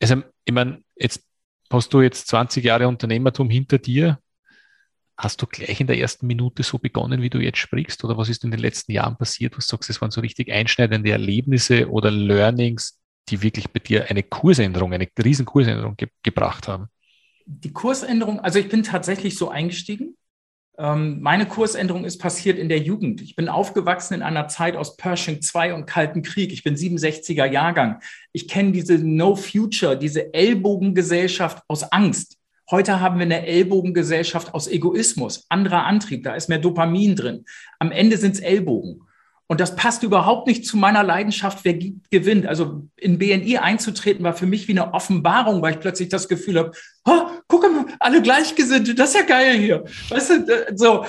Also, 0.00 0.22
ich 0.44 0.54
meine, 0.54 0.82
jetzt 0.96 1.22
hast 1.70 1.92
du 1.92 2.00
jetzt 2.00 2.26
20 2.28 2.64
Jahre 2.64 2.88
Unternehmertum 2.88 3.50
hinter 3.50 3.78
dir. 3.78 4.18
Hast 5.16 5.42
du 5.42 5.46
gleich 5.46 5.80
in 5.80 5.86
der 5.86 5.98
ersten 5.98 6.26
Minute 6.26 6.62
so 6.62 6.78
begonnen, 6.78 7.20
wie 7.20 7.28
du 7.28 7.38
jetzt 7.38 7.58
sprichst? 7.58 8.02
Oder 8.04 8.16
was 8.16 8.30
ist 8.30 8.42
in 8.42 8.50
den 8.50 8.60
letzten 8.60 8.92
Jahren 8.92 9.18
passiert? 9.18 9.56
Was 9.58 9.68
sagst 9.68 9.90
du, 9.90 9.92
es 9.92 10.00
waren 10.00 10.10
so 10.10 10.22
richtig 10.22 10.50
einschneidende 10.50 11.10
Erlebnisse 11.10 11.90
oder 11.90 12.10
Learnings, 12.10 12.98
die 13.28 13.42
wirklich 13.42 13.68
bei 13.68 13.80
dir 13.80 14.08
eine 14.08 14.22
Kursänderung, 14.22 14.94
eine 14.94 15.06
riesen 15.22 15.44
Kursänderung 15.44 15.96
ge 15.96 16.08
gebracht 16.22 16.66
haben? 16.66 16.88
Die 17.44 17.72
Kursänderung, 17.72 18.40
also 18.40 18.58
ich 18.58 18.68
bin 18.68 18.82
tatsächlich 18.82 19.36
so 19.36 19.50
eingestiegen. 19.50 20.16
Ähm, 20.80 21.20
meine 21.20 21.44
Kursänderung 21.44 22.06
ist 22.06 22.16
passiert 22.16 22.58
in 22.58 22.70
der 22.70 22.78
Jugend. 22.78 23.20
Ich 23.20 23.36
bin 23.36 23.50
aufgewachsen 23.50 24.14
in 24.14 24.22
einer 24.22 24.48
Zeit 24.48 24.76
aus 24.76 24.96
Pershing 24.96 25.40
II 25.54 25.72
und 25.72 25.86
Kalten 25.86 26.22
Krieg. 26.22 26.52
Ich 26.52 26.64
bin 26.64 26.74
67er 26.74 27.44
Jahrgang. 27.44 28.00
Ich 28.32 28.48
kenne 28.48 28.72
diese 28.72 28.94
No 28.94 29.36
Future, 29.36 29.98
diese 29.98 30.32
Ellbogengesellschaft 30.32 31.62
aus 31.68 31.82
Angst. 31.92 32.38
Heute 32.70 33.00
haben 33.00 33.18
wir 33.18 33.26
eine 33.26 33.46
Ellbogengesellschaft 33.46 34.54
aus 34.54 34.68
Egoismus, 34.68 35.44
anderer 35.50 35.84
Antrieb, 35.84 36.22
da 36.22 36.34
ist 36.34 36.48
mehr 36.48 36.58
Dopamin 36.58 37.16
drin. 37.16 37.44
Am 37.78 37.90
Ende 37.90 38.16
sind 38.16 38.36
es 38.36 38.40
Ellbogen. 38.40 39.02
Und 39.50 39.58
das 39.58 39.74
passt 39.74 40.04
überhaupt 40.04 40.46
nicht 40.46 40.64
zu 40.64 40.76
meiner 40.76 41.02
Leidenschaft, 41.02 41.64
wer 41.64 41.76
gewinnt. 42.08 42.46
Also 42.46 42.86
in 42.94 43.18
BNI 43.18 43.58
einzutreten 43.58 44.22
war 44.22 44.32
für 44.32 44.46
mich 44.46 44.68
wie 44.68 44.78
eine 44.78 44.94
Offenbarung, 44.94 45.60
weil 45.60 45.72
ich 45.72 45.80
plötzlich 45.80 46.08
das 46.08 46.28
Gefühl 46.28 46.56
habe, 46.56 46.70
oh, 47.04 47.22
guck 47.48 47.62
mal, 47.62 47.86
alle 47.98 48.22
Gleichgesinnte, 48.22 48.94
das 48.94 49.08
ist 49.08 49.16
ja 49.16 49.22
geil 49.22 49.58
hier. 49.58 49.82
Weißt 50.08 50.30
du, 50.30 50.76
so, 50.76 51.04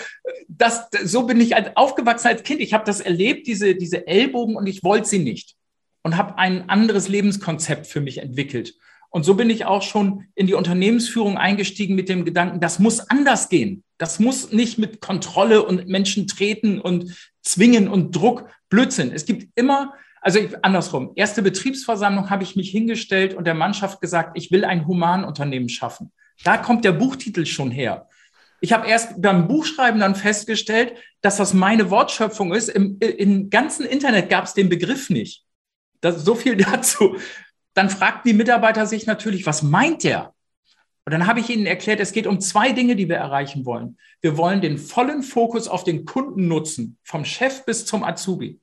das, 0.47 0.87
so 1.03 1.27
bin 1.27 1.39
ich 1.39 1.53
aufgewachsen 1.77 2.29
als 2.29 2.41
Kind. 2.41 2.61
Ich 2.61 2.73
habe 2.73 2.83
das 2.83 2.99
erlebt, 2.99 3.45
diese, 3.45 3.75
diese 3.75 4.07
Ellbogen, 4.07 4.55
und 4.55 4.65
ich 4.65 4.83
wollte 4.83 5.07
sie 5.07 5.19
nicht. 5.19 5.53
Und 6.01 6.17
habe 6.17 6.39
ein 6.39 6.67
anderes 6.67 7.09
Lebenskonzept 7.09 7.85
für 7.85 8.01
mich 8.01 8.17
entwickelt. 8.17 8.73
Und 9.11 9.23
so 9.23 9.35
bin 9.35 9.49
ich 9.49 9.65
auch 9.65 9.81
schon 9.81 10.25
in 10.35 10.47
die 10.47 10.53
Unternehmensführung 10.53 11.37
eingestiegen 11.37 11.95
mit 11.95 12.07
dem 12.07 12.23
Gedanken, 12.23 12.61
das 12.61 12.79
muss 12.79 13.01
anders 13.09 13.49
gehen. 13.49 13.83
Das 13.97 14.19
muss 14.19 14.53
nicht 14.53 14.77
mit 14.77 15.01
Kontrolle 15.01 15.63
und 15.63 15.87
Menschen 15.87 16.27
treten 16.27 16.79
und 16.79 17.15
zwingen 17.43 17.89
und 17.89 18.15
Druck 18.15 18.49
Blödsinn. 18.69 19.11
Es 19.13 19.25
gibt 19.25 19.51
immer, 19.55 19.93
also 20.21 20.39
ich, 20.39 20.63
andersrum, 20.63 21.11
erste 21.15 21.41
Betriebsversammlung 21.41 22.29
habe 22.29 22.43
ich 22.43 22.55
mich 22.55 22.71
hingestellt 22.71 23.33
und 23.33 23.45
der 23.45 23.53
Mannschaft 23.53 23.99
gesagt, 23.99 24.37
ich 24.37 24.49
will 24.49 24.63
ein 24.63 24.87
Humanunternehmen 24.87 25.67
schaffen. 25.67 26.13
Da 26.45 26.57
kommt 26.57 26.85
der 26.85 26.93
Buchtitel 26.93 27.45
schon 27.45 27.69
her. 27.69 28.07
Ich 28.61 28.71
habe 28.71 28.87
erst 28.87 29.21
beim 29.21 29.47
Buchschreiben 29.47 29.99
dann 29.99 30.15
festgestellt, 30.15 30.93
dass 31.21 31.35
das 31.35 31.53
meine 31.53 31.89
Wortschöpfung 31.89 32.53
ist. 32.53 32.69
Im, 32.69 32.97
im 32.99 33.49
ganzen 33.49 33.85
Internet 33.85 34.29
gab 34.29 34.45
es 34.45 34.53
den 34.53 34.69
Begriff 34.69 35.09
nicht. 35.09 35.43
Das, 35.99 36.23
so 36.23 36.33
viel 36.33 36.55
dazu 36.71 37.17
dann 37.73 37.89
fragten 37.89 38.29
die 38.29 38.37
Mitarbeiter 38.37 38.85
sich 38.85 39.05
natürlich, 39.05 39.45
was 39.45 39.63
meint 39.63 40.03
der? 40.03 40.33
Und 41.05 41.11
dann 41.11 41.25
habe 41.25 41.39
ich 41.39 41.49
ihnen 41.49 41.65
erklärt, 41.65 41.99
es 41.99 42.11
geht 42.11 42.27
um 42.27 42.39
zwei 42.39 42.73
Dinge, 42.73 42.95
die 42.95 43.09
wir 43.09 43.15
erreichen 43.15 43.65
wollen. 43.65 43.97
Wir 44.21 44.37
wollen 44.37 44.61
den 44.61 44.77
vollen 44.77 45.23
Fokus 45.23 45.67
auf 45.67 45.83
den 45.83 46.05
Kunden 46.05 46.47
nutzen, 46.47 46.97
vom 47.03 47.25
Chef 47.25 47.65
bis 47.65 47.85
zum 47.85 48.03
Azubi. 48.03 48.59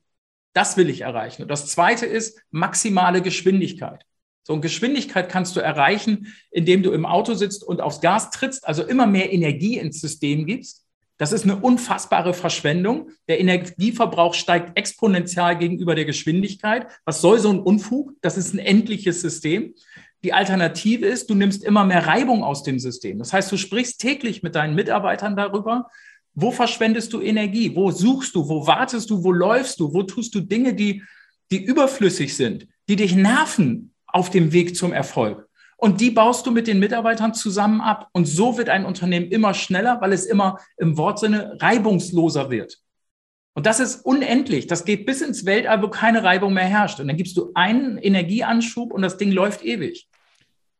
Das 0.53 0.77
will 0.77 0.89
ich 0.89 1.01
erreichen. 1.01 1.41
Und 1.43 1.49
das 1.49 1.67
zweite 1.67 2.05
ist 2.05 2.41
maximale 2.49 3.21
Geschwindigkeit. 3.21 4.05
So 4.43 4.53
eine 4.53 4.61
Geschwindigkeit 4.61 5.29
kannst 5.29 5.55
du 5.55 5.59
erreichen, 5.59 6.33
indem 6.49 6.81
du 6.81 6.91
im 6.91 7.05
Auto 7.05 7.33
sitzt 7.33 7.63
und 7.63 7.81
aufs 7.81 8.01
Gas 8.01 8.31
trittst, 8.31 8.67
also 8.67 8.83
immer 8.83 9.05
mehr 9.05 9.31
Energie 9.31 9.77
ins 9.77 10.01
System 10.01 10.45
gibst. 10.45 10.85
Das 11.19 11.33
ist 11.33 11.43
eine 11.43 11.57
unfassbare 11.57 12.33
Verschwendung. 12.33 13.09
Der 13.27 13.41
Energieverbrauch 13.41 14.33
steigt 14.33 14.77
exponentiell 14.77 15.57
gegenüber 15.57 15.93
der 15.93 16.05
Geschwindigkeit. 16.05 16.87
Was 17.03 17.19
soll 17.19 17.39
so 17.39 17.51
ein 17.51 17.59
Unfug? 17.59 18.13
Das 18.21 18.37
ist 18.37 18.53
ein 18.53 18.59
endliches 18.59 19.19
System. 19.19 19.75
Die 20.23 20.31
Alternative 20.31 21.05
ist, 21.05 21.29
du 21.29 21.35
nimmst 21.35 21.65
immer 21.65 21.83
mehr 21.83 22.07
Reibung 22.07 22.41
aus 22.41 22.63
dem 22.63 22.79
System. 22.79 23.19
Das 23.19 23.33
heißt, 23.33 23.51
du 23.51 23.57
sprichst 23.57 23.99
täglich 23.99 24.43
mit 24.43 24.55
deinen 24.55 24.75
Mitarbeitern 24.75 25.35
darüber, 25.35 25.89
wo 26.35 26.51
verschwendest 26.51 27.11
du 27.11 27.19
Energie? 27.19 27.75
Wo 27.75 27.91
suchst 27.91 28.33
du? 28.33 28.47
Wo 28.47 28.65
wartest 28.65 29.09
du? 29.09 29.21
Wo 29.21 29.33
läufst 29.33 29.77
du? 29.81 29.93
Wo 29.93 30.03
tust 30.03 30.33
du 30.35 30.39
Dinge, 30.39 30.73
die, 30.73 31.03
die 31.51 31.61
überflüssig 31.61 32.33
sind, 32.37 32.65
die 32.87 32.95
dich 32.95 33.13
nerven 33.13 33.93
auf 34.07 34.29
dem 34.29 34.53
Weg 34.53 34.77
zum 34.77 34.93
Erfolg? 34.93 35.48
Und 35.79 36.01
die 36.01 36.11
baust 36.11 36.45
du 36.45 36.51
mit 36.51 36.67
den 36.67 36.79
Mitarbeitern 36.79 37.33
zusammen 37.33 37.79
ab. 37.79 38.09
Und 38.11 38.25
so 38.25 38.57
wird 38.57 38.67
ein 38.67 38.85
Unternehmen 38.85 39.31
immer 39.31 39.53
schneller, 39.53 40.01
weil 40.01 40.11
es 40.11 40.25
immer 40.25 40.59
im 40.77 40.97
Wortsinne 40.97 41.57
reibungsloser 41.59 42.49
wird. 42.49 42.79
Und 43.53 43.65
das 43.65 43.79
ist 43.79 44.05
unendlich. 44.05 44.67
Das 44.67 44.83
geht 44.83 45.05
bis 45.05 45.21
ins 45.21 45.45
Weltall, 45.45 45.81
wo 45.81 45.87
keine 45.87 46.23
Reibung 46.23 46.53
mehr 46.53 46.65
herrscht. 46.65 46.99
Und 46.99 47.07
dann 47.07 47.15
gibst 47.15 47.37
du 47.37 47.51
einen 47.55 47.97
Energieanschub 47.97 48.91
und 48.91 49.01
das 49.01 49.17
Ding 49.17 49.31
läuft 49.31 49.63
ewig. 49.63 50.07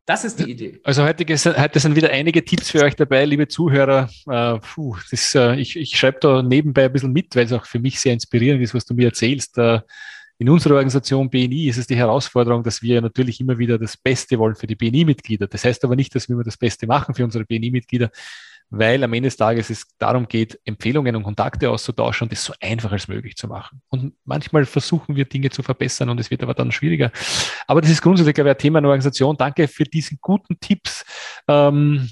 Das 0.04 0.24
ist 0.24 0.38
die 0.40 0.50
Idee. 0.50 0.80
Also 0.82 1.04
heute, 1.04 1.24
heute 1.24 1.80
sind 1.80 1.94
wieder 1.96 2.10
einige 2.10 2.44
Tipps 2.44 2.70
für 2.70 2.82
euch 2.82 2.96
dabei, 2.96 3.24
liebe 3.24 3.48
Zuhörer. 3.48 4.10
Äh, 4.28 4.58
puh, 4.58 4.96
das, 5.10 5.34
äh, 5.34 5.54
ich, 5.54 5.76
ich 5.76 5.96
schreibe 5.96 6.18
da 6.20 6.42
nebenbei 6.42 6.86
ein 6.86 6.92
bisschen 6.92 7.12
mit, 7.12 7.34
weil 7.36 7.46
es 7.46 7.52
auch 7.52 7.64
für 7.64 7.78
mich 7.78 8.00
sehr 8.00 8.12
inspirierend 8.12 8.62
ist, 8.62 8.74
was 8.74 8.84
du 8.84 8.94
mir 8.94 9.08
erzählst. 9.08 9.56
Äh, 9.56 9.80
in 10.40 10.48
unserer 10.48 10.76
Organisation 10.76 11.28
BNI 11.28 11.68
ist 11.68 11.76
es 11.76 11.86
die 11.86 11.96
Herausforderung, 11.96 12.62
dass 12.62 12.80
wir 12.80 13.02
natürlich 13.02 13.40
immer 13.40 13.58
wieder 13.58 13.78
das 13.78 13.98
Beste 13.98 14.38
wollen 14.38 14.54
für 14.54 14.66
die 14.66 14.74
BNI-Mitglieder. 14.74 15.46
Das 15.46 15.66
heißt 15.66 15.84
aber 15.84 15.96
nicht, 15.96 16.14
dass 16.14 16.30
wir 16.30 16.34
immer 16.34 16.44
das 16.44 16.56
Beste 16.56 16.86
machen 16.86 17.14
für 17.14 17.24
unsere 17.24 17.44
BNI-Mitglieder, 17.44 18.10
weil 18.70 19.04
am 19.04 19.12
Ende 19.12 19.26
des 19.26 19.36
Tages 19.36 19.68
es 19.68 19.84
darum 19.98 20.28
geht, 20.28 20.58
Empfehlungen 20.64 21.14
und 21.14 21.24
Kontakte 21.24 21.68
auszutauschen 21.68 22.24
und 22.24 22.32
das 22.32 22.42
so 22.42 22.54
einfach 22.58 22.90
als 22.90 23.06
möglich 23.06 23.36
zu 23.36 23.48
machen. 23.48 23.82
Und 23.90 24.14
manchmal 24.24 24.64
versuchen 24.64 25.14
wir 25.14 25.26
Dinge 25.26 25.50
zu 25.50 25.62
verbessern 25.62 26.08
und 26.08 26.18
es 26.18 26.30
wird 26.30 26.42
aber 26.42 26.54
dann 26.54 26.72
schwieriger. 26.72 27.12
Aber 27.66 27.82
das 27.82 27.90
ist 27.90 28.00
grundsätzlich, 28.00 28.34
glaube 28.34 28.48
ich, 28.48 28.56
ein 28.56 28.60
Thema 28.60 28.78
in 28.78 28.84
der 28.84 28.90
Organisation. 28.92 29.36
Danke 29.36 29.68
für 29.68 29.84
diese 29.84 30.16
guten 30.22 30.58
Tipps. 30.58 31.04
Ähm, 31.48 32.08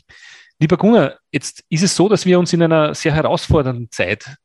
lieber 0.60 0.76
Gunnar, 0.76 1.16
jetzt 1.32 1.64
ist 1.70 1.82
es 1.82 1.96
so, 1.96 2.10
dass 2.10 2.26
wir 2.26 2.38
uns 2.38 2.52
in 2.52 2.62
einer 2.62 2.94
sehr 2.94 3.14
herausfordernden 3.14 3.90
Zeit 3.90 4.36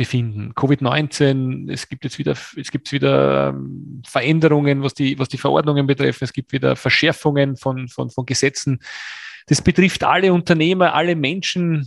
befinden. 0.00 0.54
Covid-19, 0.54 1.70
es 1.70 1.86
gibt 1.86 2.04
jetzt 2.04 2.18
wieder, 2.18 2.34
es 2.56 2.70
gibt 2.70 2.90
wieder 2.90 3.50
ähm, 3.50 4.00
Veränderungen, 4.06 4.82
was 4.82 4.94
die, 4.94 5.18
was 5.18 5.28
die 5.28 5.36
Verordnungen 5.36 5.86
betreffen. 5.86 6.24
Es 6.24 6.32
gibt 6.32 6.52
wieder 6.52 6.74
Verschärfungen 6.74 7.58
von, 7.58 7.86
von, 7.86 8.08
von 8.08 8.24
Gesetzen. 8.24 8.78
Das 9.46 9.60
betrifft 9.60 10.02
alle 10.02 10.32
Unternehmer, 10.32 10.94
alle 10.94 11.14
Menschen. 11.14 11.86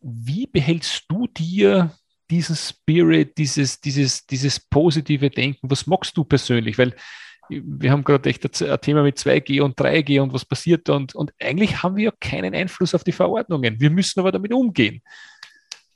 Wie 0.00 0.48
behältst 0.48 1.04
du 1.08 1.28
dir 1.28 1.92
diesen 2.28 2.56
Spirit, 2.56 3.38
dieses, 3.38 3.80
dieses, 3.80 4.26
dieses 4.26 4.58
positive 4.58 5.30
Denken? 5.30 5.70
Was 5.70 5.86
magst 5.86 6.16
du 6.16 6.24
persönlich? 6.24 6.78
Weil 6.78 6.96
wir 7.48 7.92
haben 7.92 8.02
gerade 8.02 8.28
echt 8.28 8.44
ein 8.60 8.80
Thema 8.80 9.04
mit 9.04 9.18
2G 9.18 9.62
und 9.62 9.78
3G 9.78 10.20
und 10.20 10.32
was 10.32 10.44
passiert 10.44 10.88
da 10.88 10.94
und, 10.94 11.14
und 11.14 11.32
eigentlich 11.40 11.80
haben 11.80 11.94
wir 11.94 12.06
ja 12.06 12.12
keinen 12.18 12.56
Einfluss 12.56 12.92
auf 12.92 13.04
die 13.04 13.12
Verordnungen. 13.12 13.78
Wir 13.78 13.90
müssen 13.90 14.18
aber 14.18 14.32
damit 14.32 14.52
umgehen. 14.52 15.00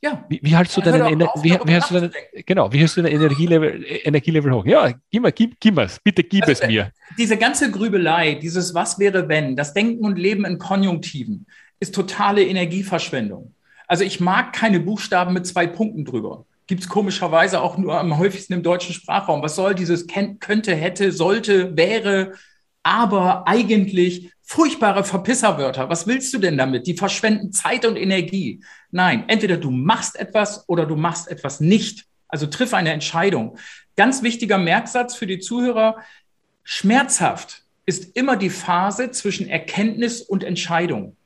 Ja. 0.03 0.25
Wie, 0.29 0.41
wie 0.43 0.57
hältst 0.57 0.77
du 0.77 0.81
deinen 0.81 1.07
Ener 1.07 1.33
wie, 1.43 1.57
wie 1.65 1.75
hast 1.77 1.91
du 1.91 1.95
deinen, 1.95 2.13
genau, 2.45 2.73
wie 2.73 2.79
hältst 2.79 2.97
du 2.97 3.03
dein 3.03 3.13
Energielevel, 3.13 3.85
Energielevel 4.05 4.53
hoch? 4.53 4.67
Ja, 4.67 4.93
gib 5.11 5.23
mal, 5.23 5.31
gib, 5.31 5.61
gib 5.61 5.77
mir's, 5.77 6.01
bitte 6.03 6.25
gib 6.25 6.43
also, 6.43 6.61
es 6.61 6.67
mir. 6.67 6.91
Diese 7.17 7.37
ganze 7.37 7.71
Grübelei, 7.71 8.35
dieses 8.35 8.75
Was 8.75 8.99
wäre 8.99 9.29
wenn, 9.29 9.55
das 9.55 9.75
Denken 9.75 10.05
und 10.05 10.19
Leben 10.19 10.45
in 10.45 10.59
Konjunktiven, 10.59 11.47
ist 11.79 11.95
totale 11.95 12.45
Energieverschwendung. 12.45 13.55
Also 13.87 14.03
ich 14.03 14.19
mag 14.19 14.53
keine 14.53 14.81
Buchstaben 14.81 15.35
mit 15.35 15.47
zwei 15.47 15.69
Punkten 15.69 16.05
drüber. 16.05 16.47
Gibt 16.67 16.83
es 16.83 16.89
komischerweise 16.89 17.61
auch 17.61 17.79
nur 17.79 17.99
am 17.99 18.19
häufigsten 18.19 18.55
im 18.55 18.63
deutschen 18.65 18.95
Sprachraum. 18.95 19.43
Was 19.43 19.55
soll 19.55 19.75
dieses 19.75 20.07
könnte, 20.07 20.75
hätte, 20.75 21.13
sollte, 21.13 21.77
wäre, 21.77 22.33
aber 22.83 23.47
eigentlich 23.47 24.33
furchtbare 24.53 25.03
Verpisserwörter. 25.03 25.89
Was 25.89 26.07
willst 26.07 26.35
du 26.35 26.39
denn 26.39 26.59
damit? 26.59 26.87
Die 26.87 26.95
verschwenden 26.95 27.53
Zeit 27.53 27.87
und 27.87 27.97
Energie. 27.97 28.63
Nein, 28.91 29.25
entweder 29.29 29.57
du 29.57 29.71
machst 29.71 30.15
etwas 30.17 30.69
oder 30.69 30.85
du 30.85 30.95
machst 30.95 31.29
etwas 31.29 31.61
nicht. 31.61 32.05
Also 32.29 32.47
triff 32.47 32.75
eine 32.75 32.93
Entscheidung. 32.93 33.57
Ganz 33.97 34.23
wichtiger 34.23 34.59
Merksatz 34.59 35.15
für 35.15 35.27
die 35.27 35.39
Zuhörer. 35.39 35.97
Schmerzhaft 36.65 37.63
ist 37.87 38.15
immer 38.15 38.37
die 38.37 38.51
Phase 38.51 39.11
zwischen 39.11 39.49
Erkenntnis 39.49 40.21
und 40.21 40.45
Entscheidung. 40.45 41.17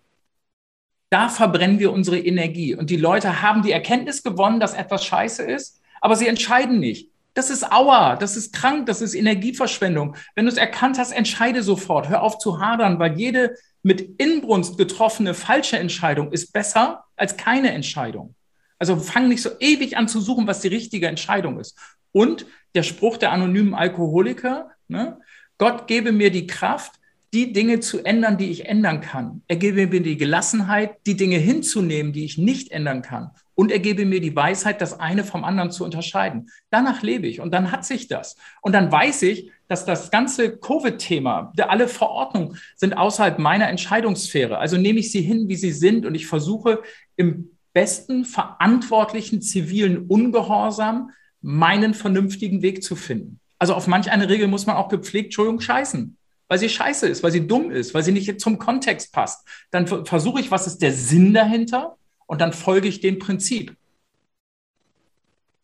Da 1.10 1.28
verbrennen 1.28 1.80
wir 1.80 1.92
unsere 1.92 2.20
Energie. 2.20 2.76
Und 2.76 2.90
die 2.90 2.96
Leute 2.96 3.42
haben 3.42 3.62
die 3.62 3.72
Erkenntnis 3.72 4.22
gewonnen, 4.22 4.60
dass 4.60 4.74
etwas 4.74 5.04
scheiße 5.04 5.42
ist, 5.42 5.80
aber 6.00 6.14
sie 6.14 6.28
entscheiden 6.28 6.78
nicht. 6.78 7.10
Das 7.36 7.50
ist 7.50 7.70
Aua, 7.70 8.16
das 8.16 8.34
ist 8.34 8.54
krank, 8.54 8.86
das 8.86 9.02
ist 9.02 9.14
Energieverschwendung. 9.14 10.16
Wenn 10.34 10.46
du 10.46 10.50
es 10.50 10.56
erkannt 10.56 10.98
hast, 10.98 11.12
entscheide 11.12 11.62
sofort. 11.62 12.08
Hör 12.08 12.22
auf 12.22 12.38
zu 12.38 12.60
hadern, 12.60 12.98
weil 12.98 13.18
jede 13.18 13.54
mit 13.82 14.18
Inbrunst 14.18 14.78
getroffene 14.78 15.34
falsche 15.34 15.78
Entscheidung 15.78 16.32
ist 16.32 16.54
besser 16.54 17.04
als 17.14 17.36
keine 17.36 17.72
Entscheidung. 17.72 18.34
Also 18.78 18.96
fang 18.96 19.28
nicht 19.28 19.42
so 19.42 19.50
ewig 19.60 19.98
an 19.98 20.08
zu 20.08 20.22
suchen, 20.22 20.46
was 20.46 20.62
die 20.62 20.68
richtige 20.68 21.08
Entscheidung 21.08 21.60
ist. 21.60 21.78
Und 22.10 22.46
der 22.74 22.82
Spruch 22.82 23.18
der 23.18 23.32
anonymen 23.32 23.74
Alkoholiker, 23.74 24.70
ne? 24.88 25.18
Gott 25.58 25.88
gebe 25.88 26.12
mir 26.12 26.30
die 26.30 26.46
Kraft, 26.46 26.92
die 27.34 27.52
Dinge 27.52 27.80
zu 27.80 28.02
ändern, 28.02 28.38
die 28.38 28.50
ich 28.50 28.64
ändern 28.64 29.02
kann. 29.02 29.42
Er 29.46 29.56
gebe 29.56 29.86
mir 29.86 30.00
die 30.00 30.16
Gelassenheit, 30.16 30.96
die 31.04 31.18
Dinge 31.18 31.36
hinzunehmen, 31.36 32.14
die 32.14 32.24
ich 32.24 32.38
nicht 32.38 32.70
ändern 32.72 33.02
kann. 33.02 33.32
Und 33.56 33.72
er 33.72 33.80
gebe 33.80 34.04
mir 34.04 34.20
die 34.20 34.36
Weisheit, 34.36 34.80
das 34.80 35.00
eine 35.00 35.24
vom 35.24 35.42
anderen 35.42 35.72
zu 35.72 35.82
unterscheiden. 35.82 36.50
Danach 36.70 37.02
lebe 37.02 37.26
ich 37.26 37.40
und 37.40 37.52
dann 37.52 37.72
hat 37.72 37.84
sich 37.84 38.06
das. 38.06 38.36
Und 38.60 38.72
dann 38.72 38.92
weiß 38.92 39.22
ich, 39.22 39.50
dass 39.66 39.86
das 39.86 40.10
ganze 40.10 40.58
Covid-Thema, 40.58 41.52
alle 41.58 41.88
Verordnungen 41.88 42.58
sind 42.76 42.96
außerhalb 42.96 43.38
meiner 43.38 43.68
Entscheidungssphäre. 43.68 44.58
Also 44.58 44.76
nehme 44.76 45.00
ich 45.00 45.10
sie 45.10 45.22
hin, 45.22 45.48
wie 45.48 45.56
sie 45.56 45.72
sind 45.72 46.06
und 46.06 46.14
ich 46.14 46.26
versuche 46.26 46.82
im 47.16 47.50
besten 47.72 48.26
verantwortlichen 48.26 49.40
zivilen 49.40 50.06
Ungehorsam 50.06 51.10
meinen 51.40 51.94
vernünftigen 51.94 52.60
Weg 52.60 52.82
zu 52.82 52.94
finden. 52.94 53.40
Also 53.58 53.74
auf 53.74 53.86
manch 53.86 54.10
eine 54.10 54.28
Regel 54.28 54.48
muss 54.48 54.66
man 54.66 54.76
auch 54.76 54.88
gepflegt, 54.88 55.26
Entschuldigung, 55.26 55.60
scheißen. 55.60 56.16
Weil 56.48 56.58
sie 56.58 56.68
scheiße 56.68 57.08
ist, 57.08 57.22
weil 57.22 57.32
sie 57.32 57.46
dumm 57.46 57.70
ist, 57.70 57.94
weil 57.94 58.02
sie 58.02 58.12
nicht 58.12 58.40
zum 58.40 58.58
Kontext 58.58 59.12
passt. 59.12 59.48
Dann 59.70 59.86
versuche 59.86 60.40
ich, 60.40 60.50
was 60.50 60.66
ist 60.66 60.82
der 60.82 60.92
Sinn 60.92 61.34
dahinter? 61.34 61.96
Und 62.26 62.40
dann 62.40 62.52
folge 62.52 62.88
ich 62.88 63.00
dem 63.00 63.18
Prinzip. 63.18 63.76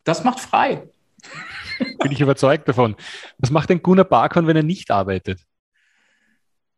Das 0.03 0.23
macht 0.23 0.39
frei. 0.39 0.89
Bin 1.99 2.11
ich 2.11 2.21
überzeugt 2.21 2.67
davon. 2.67 2.95
Was 3.37 3.51
macht 3.51 3.69
denn 3.69 3.81
Gunnar 3.81 4.05
Barkon, 4.05 4.47
wenn 4.47 4.55
er 4.55 4.63
nicht 4.63 4.91
arbeitet? 4.91 5.41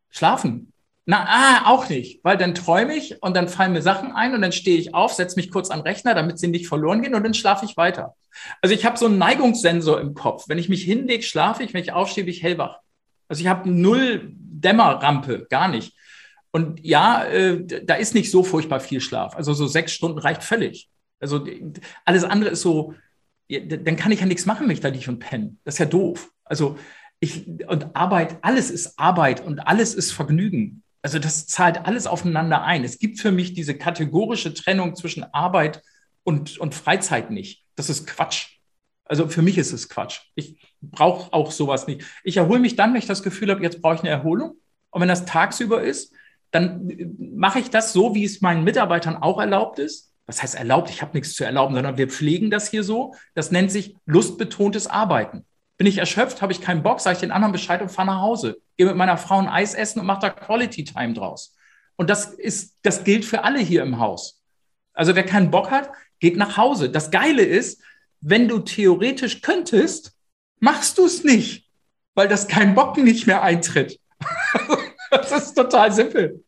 Schlafen. 0.10 0.71
Na, 1.08 1.26
ah, 1.28 1.69
auch 1.69 1.88
nicht, 1.88 2.24
weil 2.24 2.36
dann 2.36 2.56
träume 2.56 2.95
ich 2.95 3.21
und 3.21 3.36
dann 3.36 3.48
fallen 3.48 3.74
mir 3.74 3.84
Sachen 3.84 4.12
ein 4.12 4.34
und 4.34 4.41
dann 4.41 4.52
stehe 4.52 4.80
ich 4.80 4.95
auf, 4.95 5.13
setze 5.13 5.36
mich 5.36 5.52
kurz 5.52 5.69
an 5.69 5.80
den 5.80 5.88
Rechner, 5.88 6.15
damit 6.15 6.39
sie 6.39 6.48
nicht 6.48 6.67
verloren 6.67 7.04
gehen 7.04 7.13
und 7.13 7.24
dann 7.24 7.36
schlafe 7.36 7.63
ich 7.65 7.78
weiter. 7.78 8.15
Also 8.62 8.74
ich 8.74 8.86
habe 8.86 8.98
so 8.98 9.06
einen 9.06 9.19
Neigungssensor 9.19 10.02
im 10.02 10.15
Kopf. 10.15 10.45
Wenn 10.48 10.58
ich 10.58 10.67
mich 10.67 10.84
hinlege, 10.84 11.21
schlafe 11.21 11.62
ich, 11.62 11.76
wenn 11.76 11.84
ich 11.84 11.93
aufstehe, 11.93 12.24
bin 12.24 12.34
ich 12.34 12.41
hellwach. 12.41 12.80
Also 13.28 13.41
ich 13.41 13.48
habe 13.48 13.69
null 13.69 14.32
Dämmerrampe, 14.34 15.45
gar 15.48 15.67
nicht. 15.67 15.95
Und 16.56 16.80
ja, 16.86 17.26
äh, 17.26 17.65
da 17.65 17.96
ist 17.96 18.15
nicht 18.15 18.32
so 18.32 18.41
furchtbar 18.41 18.80
viel 18.80 19.02
Schlaf. 19.02 19.36
Also 19.36 19.54
so 19.54 19.68
sechs 19.68 19.91
Stunden 19.91 20.20
reicht 20.20 20.41
völlig. 20.41 20.88
Also 21.20 21.46
alles 22.06 22.24
andere 22.24 22.52
ist 22.52 22.62
so, 22.62 22.94
dann 23.50 23.98
kann 23.98 24.13
ich 24.13 24.22
ja 24.22 24.26
nichts 24.26 24.46
machen, 24.46 24.65
wenn 24.65 24.74
ich 24.74 24.80
da 24.80 24.88
liege 24.88 25.12
und 25.12 25.20
penne. 25.20 25.58
Das 25.65 25.76
ist 25.76 25.80
ja 25.80 25.86
doof. 25.86 26.32
Also 26.46 26.78
ich, 27.20 27.46
und 27.68 27.94
Arbeit, 27.94 28.38
alles 28.41 28.72
ist 28.72 28.98
Arbeit 28.98 29.46
und 29.46 29.68
alles 29.68 29.96
ist 29.96 30.13
Vergnügen. 30.13 30.82
Also 31.02 31.20
das 31.20 31.46
zahlt 31.46 31.86
alles 31.86 32.08
aufeinander 32.08 32.63
ein. 32.63 32.86
Es 32.86 33.00
gibt 33.00 33.20
für 33.20 33.34
mich 33.34 33.54
diese 33.54 33.78
kategorische 33.78 34.54
Trennung 34.54 34.96
zwischen 34.96 35.26
Arbeit 35.34 35.82
und, 36.24 36.58
und 36.58 36.74
Freizeit 36.74 37.32
nicht. 37.32 37.65
Das 37.76 37.89
ist 37.89 38.08
Quatsch. 38.08 38.60
Also 39.04 39.28
für 39.28 39.41
mich 39.41 39.58
ist 39.58 39.74
es 39.74 39.89
Quatsch. 39.89 40.22
Ich 40.36 40.56
brauche 40.82 41.34
auch 41.34 41.52
sowas 41.52 41.86
nicht. 41.86 42.06
Ich 42.24 42.38
erhole 42.38 42.62
mich 42.62 42.78
dann, 42.78 42.94
wenn 42.94 43.00
ich 43.00 43.08
das 43.08 43.24
Gefühl 43.24 43.52
habe, 43.52 43.62
jetzt 43.62 43.82
brauche 43.82 43.96
ich 43.96 44.00
eine 44.04 44.12
Erholung. 44.12 44.56
Und 44.91 45.02
wenn 45.02 45.10
das 45.10 45.26
tagsüber 45.26 45.84
ist, 45.84 46.13
dann 46.56 46.89
mache 47.36 47.60
ich 47.60 47.70
das 47.70 47.91
so, 47.91 48.15
wie 48.15 48.24
es 48.24 48.39
meinen 48.39 48.63
Mitarbeitern 48.63 49.18
auch 49.18 49.39
erlaubt 49.39 49.78
ist. 49.78 50.13
Was 50.26 50.41
heißt 50.41 50.56
erlaubt? 50.56 50.89
Ich 50.89 51.02
habe 51.02 51.12
nichts 51.13 51.36
zu 51.36 51.44
erlauben, 51.44 51.76
sondern 51.76 51.98
wir 51.98 52.08
pflegen 52.08 52.50
das 52.50 52.70
hier 52.70 52.84
so. 52.84 53.13
Das 53.34 53.52
nennt 53.52 53.72
sich 53.72 53.96
lustbetontes 54.06 54.88
Arbeiten. 54.88 55.46
Bin 55.78 55.86
ich 55.86 55.98
erschöpft, 55.98 56.41
habe 56.41 56.54
ich 56.54 56.62
keinen 56.62 56.82
Bock, 56.82 57.02
sage 57.02 57.15
ich 57.15 57.20
den 57.20 57.32
anderen 57.32 57.52
Bescheid 57.52 57.82
und 57.82 57.91
fahre 57.91 58.08
nach 58.08 58.22
Hause. 58.22 58.58
Gehe 58.78 58.88
mit 58.88 58.96
meiner 58.96 59.18
Frau 59.18 59.38
ein 59.38 59.50
Eis 59.50 59.74
essen 59.74 60.00
und 60.00 60.06
mache 60.06 60.22
da 60.22 60.30
Quality 60.30 60.86
Time 60.86 61.13
draus. 61.13 61.56
Und 61.98 62.10
das 62.10 62.34
ist, 62.34 62.78
das 62.84 63.04
gilt 63.04 63.26
für 63.26 63.44
alle 63.44 63.60
hier 63.60 63.84
im 63.84 64.00
Haus. 64.00 64.41
Also 64.94 65.13
wer 65.13 65.26
keinen 65.26 65.52
Bock 65.52 65.72
hat, 65.72 65.91
geht 66.22 66.38
nach 66.38 66.56
Hause. 66.56 66.89
Das 66.89 67.12
Geile 67.12 67.44
ist, 67.44 67.82
wenn 68.22 68.48
du 68.48 68.60
theoretisch 68.60 69.41
könntest, 69.41 70.13
machst 70.60 70.98
du 70.98 71.06
es 71.06 71.26
nicht, 71.26 71.70
weil 72.13 72.30
das 72.30 72.48
kein 72.48 72.76
Bock 72.76 72.98
nicht 72.98 73.28
mehr 73.28 73.44
eintritt. 73.44 74.00
das 75.12 75.34
ist 75.34 75.54
total 75.54 75.91
simpel. 75.91 76.44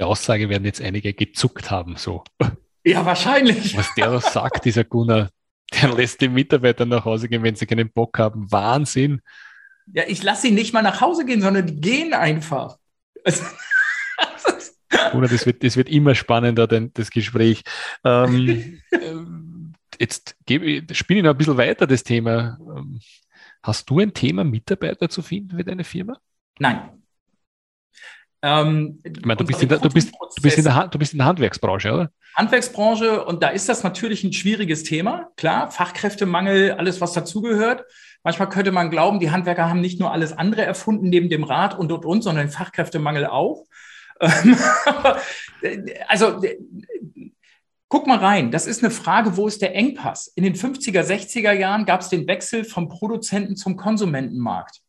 Der 0.00 0.06
Aussage 0.06 0.48
werden 0.48 0.64
jetzt 0.64 0.80
einige 0.80 1.12
gezuckt 1.12 1.70
haben, 1.70 1.96
so. 1.96 2.24
Ja, 2.82 3.04
wahrscheinlich. 3.04 3.76
Was 3.76 3.94
der 3.94 4.10
da 4.10 4.18
sagt, 4.18 4.64
dieser 4.64 4.84
Gunnar, 4.84 5.28
der 5.74 5.94
lässt 5.94 6.22
die 6.22 6.28
Mitarbeiter 6.30 6.86
nach 6.86 7.04
Hause 7.04 7.28
gehen, 7.28 7.42
wenn 7.42 7.54
sie 7.54 7.66
keinen 7.66 7.92
Bock 7.92 8.18
haben. 8.18 8.50
Wahnsinn. 8.50 9.20
Ja, 9.92 10.04
ich 10.06 10.22
lasse 10.22 10.42
sie 10.42 10.52
nicht 10.52 10.72
mal 10.72 10.80
nach 10.80 11.02
Hause 11.02 11.26
gehen, 11.26 11.42
sondern 11.42 11.66
die 11.66 11.78
gehen 11.78 12.14
einfach. 12.14 12.78
Also, 13.22 13.44
Oder 15.12 15.28
das 15.28 15.44
wird, 15.44 15.62
das 15.62 15.76
wird 15.76 15.90
immer 15.90 16.14
spannender, 16.14 16.66
denn 16.66 16.90
das 16.94 17.10
Gespräch. 17.10 17.62
Ähm, 18.02 18.80
jetzt 19.98 20.34
gebe, 20.46 20.94
spiele 20.94 21.20
ich 21.20 21.24
noch 21.24 21.32
ein 21.32 21.38
bisschen 21.38 21.58
weiter 21.58 21.86
das 21.86 22.04
Thema. 22.04 22.58
Ähm, 22.58 23.00
hast 23.62 23.90
du 23.90 24.00
ein 24.00 24.14
Thema, 24.14 24.44
Mitarbeiter 24.44 25.10
zu 25.10 25.20
finden 25.20 25.58
für 25.58 25.64
deine 25.64 25.84
Firma? 25.84 26.18
Nein. 26.58 26.99
Ähm, 28.42 29.00
ich 29.04 29.24
meine, 29.24 29.36
du, 29.36 29.44
bist 29.44 29.62
in 29.62 29.68
der, 29.68 29.78
du, 29.78 29.88
bist, 29.90 30.10
du, 30.12 30.42
bist 30.42 30.58
in 30.58 30.64
der, 30.64 30.88
du 30.88 30.98
bist 30.98 31.12
in 31.12 31.18
der 31.18 31.26
Handwerksbranche, 31.26 31.92
oder? 31.92 32.10
Handwerksbranche 32.34 33.24
und 33.24 33.42
da 33.42 33.48
ist 33.48 33.68
das 33.68 33.82
natürlich 33.82 34.24
ein 34.24 34.32
schwieriges 34.32 34.82
Thema. 34.82 35.28
Klar, 35.36 35.70
Fachkräftemangel, 35.70 36.72
alles, 36.72 37.00
was 37.00 37.12
dazugehört. 37.12 37.84
Manchmal 38.22 38.48
könnte 38.48 38.72
man 38.72 38.90
glauben, 38.90 39.20
die 39.20 39.30
Handwerker 39.30 39.68
haben 39.68 39.80
nicht 39.80 40.00
nur 40.00 40.12
alles 40.12 40.36
andere 40.36 40.62
erfunden 40.62 41.08
neben 41.08 41.28
dem 41.28 41.44
Rad 41.44 41.78
und 41.78 41.92
und 41.92 42.04
und, 42.04 42.22
sondern 42.22 42.46
den 42.46 42.52
Fachkräftemangel 42.52 43.26
auch. 43.26 43.66
also 46.08 46.40
guck 47.90 48.06
mal 48.06 48.18
rein, 48.18 48.50
das 48.50 48.66
ist 48.66 48.82
eine 48.82 48.90
Frage, 48.90 49.36
wo 49.36 49.46
ist 49.46 49.60
der 49.60 49.74
Engpass? 49.74 50.28
In 50.28 50.44
den 50.44 50.54
50er, 50.54 51.02
60er 51.02 51.52
Jahren 51.52 51.84
gab 51.84 52.00
es 52.00 52.08
den 52.08 52.26
Wechsel 52.26 52.64
vom 52.64 52.88
Produzenten 52.88 53.56
zum 53.56 53.76
Konsumentenmarkt. 53.76 54.80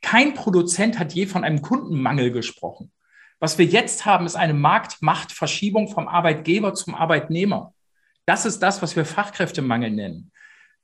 Kein 0.00 0.34
Produzent 0.34 0.98
hat 0.98 1.12
je 1.12 1.26
von 1.26 1.44
einem 1.44 1.62
Kundenmangel 1.62 2.32
gesprochen. 2.32 2.90
Was 3.38 3.58
wir 3.58 3.66
jetzt 3.66 4.06
haben, 4.06 4.26
ist 4.26 4.36
eine 4.36 4.54
Marktmachtverschiebung 4.54 5.88
vom 5.88 6.08
Arbeitgeber 6.08 6.74
zum 6.74 6.94
Arbeitnehmer. 6.94 7.74
Das 8.24 8.46
ist 8.46 8.60
das, 8.60 8.82
was 8.82 8.96
wir 8.96 9.04
Fachkräftemangel 9.04 9.90
nennen. 9.90 10.32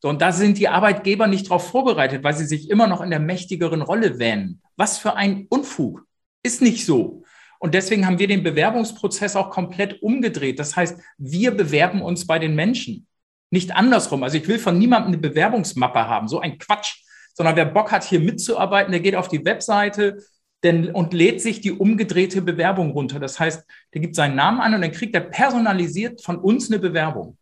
Und 0.02 0.20
da 0.20 0.32
sind 0.32 0.58
die 0.58 0.68
Arbeitgeber 0.68 1.26
nicht 1.28 1.46
darauf 1.46 1.68
vorbereitet, 1.68 2.24
weil 2.24 2.34
sie 2.34 2.44
sich 2.44 2.68
immer 2.68 2.86
noch 2.88 3.00
in 3.00 3.10
der 3.10 3.20
mächtigeren 3.20 3.82
Rolle 3.82 4.18
wähnen. 4.18 4.60
Was 4.76 4.98
für 4.98 5.14
ein 5.14 5.46
Unfug. 5.48 6.04
Ist 6.42 6.60
nicht 6.60 6.84
so. 6.84 7.22
Und 7.60 7.74
deswegen 7.74 8.06
haben 8.06 8.18
wir 8.18 8.26
den 8.26 8.42
Bewerbungsprozess 8.42 9.36
auch 9.36 9.50
komplett 9.50 10.02
umgedreht. 10.02 10.58
Das 10.58 10.74
heißt, 10.74 10.98
wir 11.18 11.52
bewerben 11.52 12.02
uns 12.02 12.26
bei 12.26 12.40
den 12.40 12.56
Menschen. 12.56 13.06
Nicht 13.50 13.76
andersrum. 13.76 14.24
Also 14.24 14.38
ich 14.38 14.48
will 14.48 14.58
von 14.58 14.76
niemandem 14.76 15.12
eine 15.12 15.18
Bewerbungsmappe 15.18 16.08
haben. 16.08 16.26
So 16.26 16.40
ein 16.40 16.58
Quatsch. 16.58 17.04
Sondern 17.34 17.56
wer 17.56 17.64
Bock 17.64 17.92
hat, 17.92 18.04
hier 18.04 18.20
mitzuarbeiten, 18.20 18.92
der 18.92 19.00
geht 19.00 19.14
auf 19.14 19.28
die 19.28 19.44
Webseite, 19.44 20.18
denn, 20.62 20.90
und 20.90 21.12
lädt 21.12 21.40
sich 21.40 21.60
die 21.60 21.72
umgedrehte 21.72 22.42
Bewerbung 22.42 22.92
runter. 22.92 23.18
Das 23.18 23.40
heißt, 23.40 23.66
der 23.94 24.00
gibt 24.00 24.14
seinen 24.14 24.36
Namen 24.36 24.60
an 24.60 24.74
und 24.74 24.82
dann 24.82 24.92
kriegt 24.92 25.14
er 25.14 25.20
personalisiert 25.20 26.22
von 26.22 26.36
uns 26.36 26.70
eine 26.70 26.78
Bewerbung. 26.78 27.36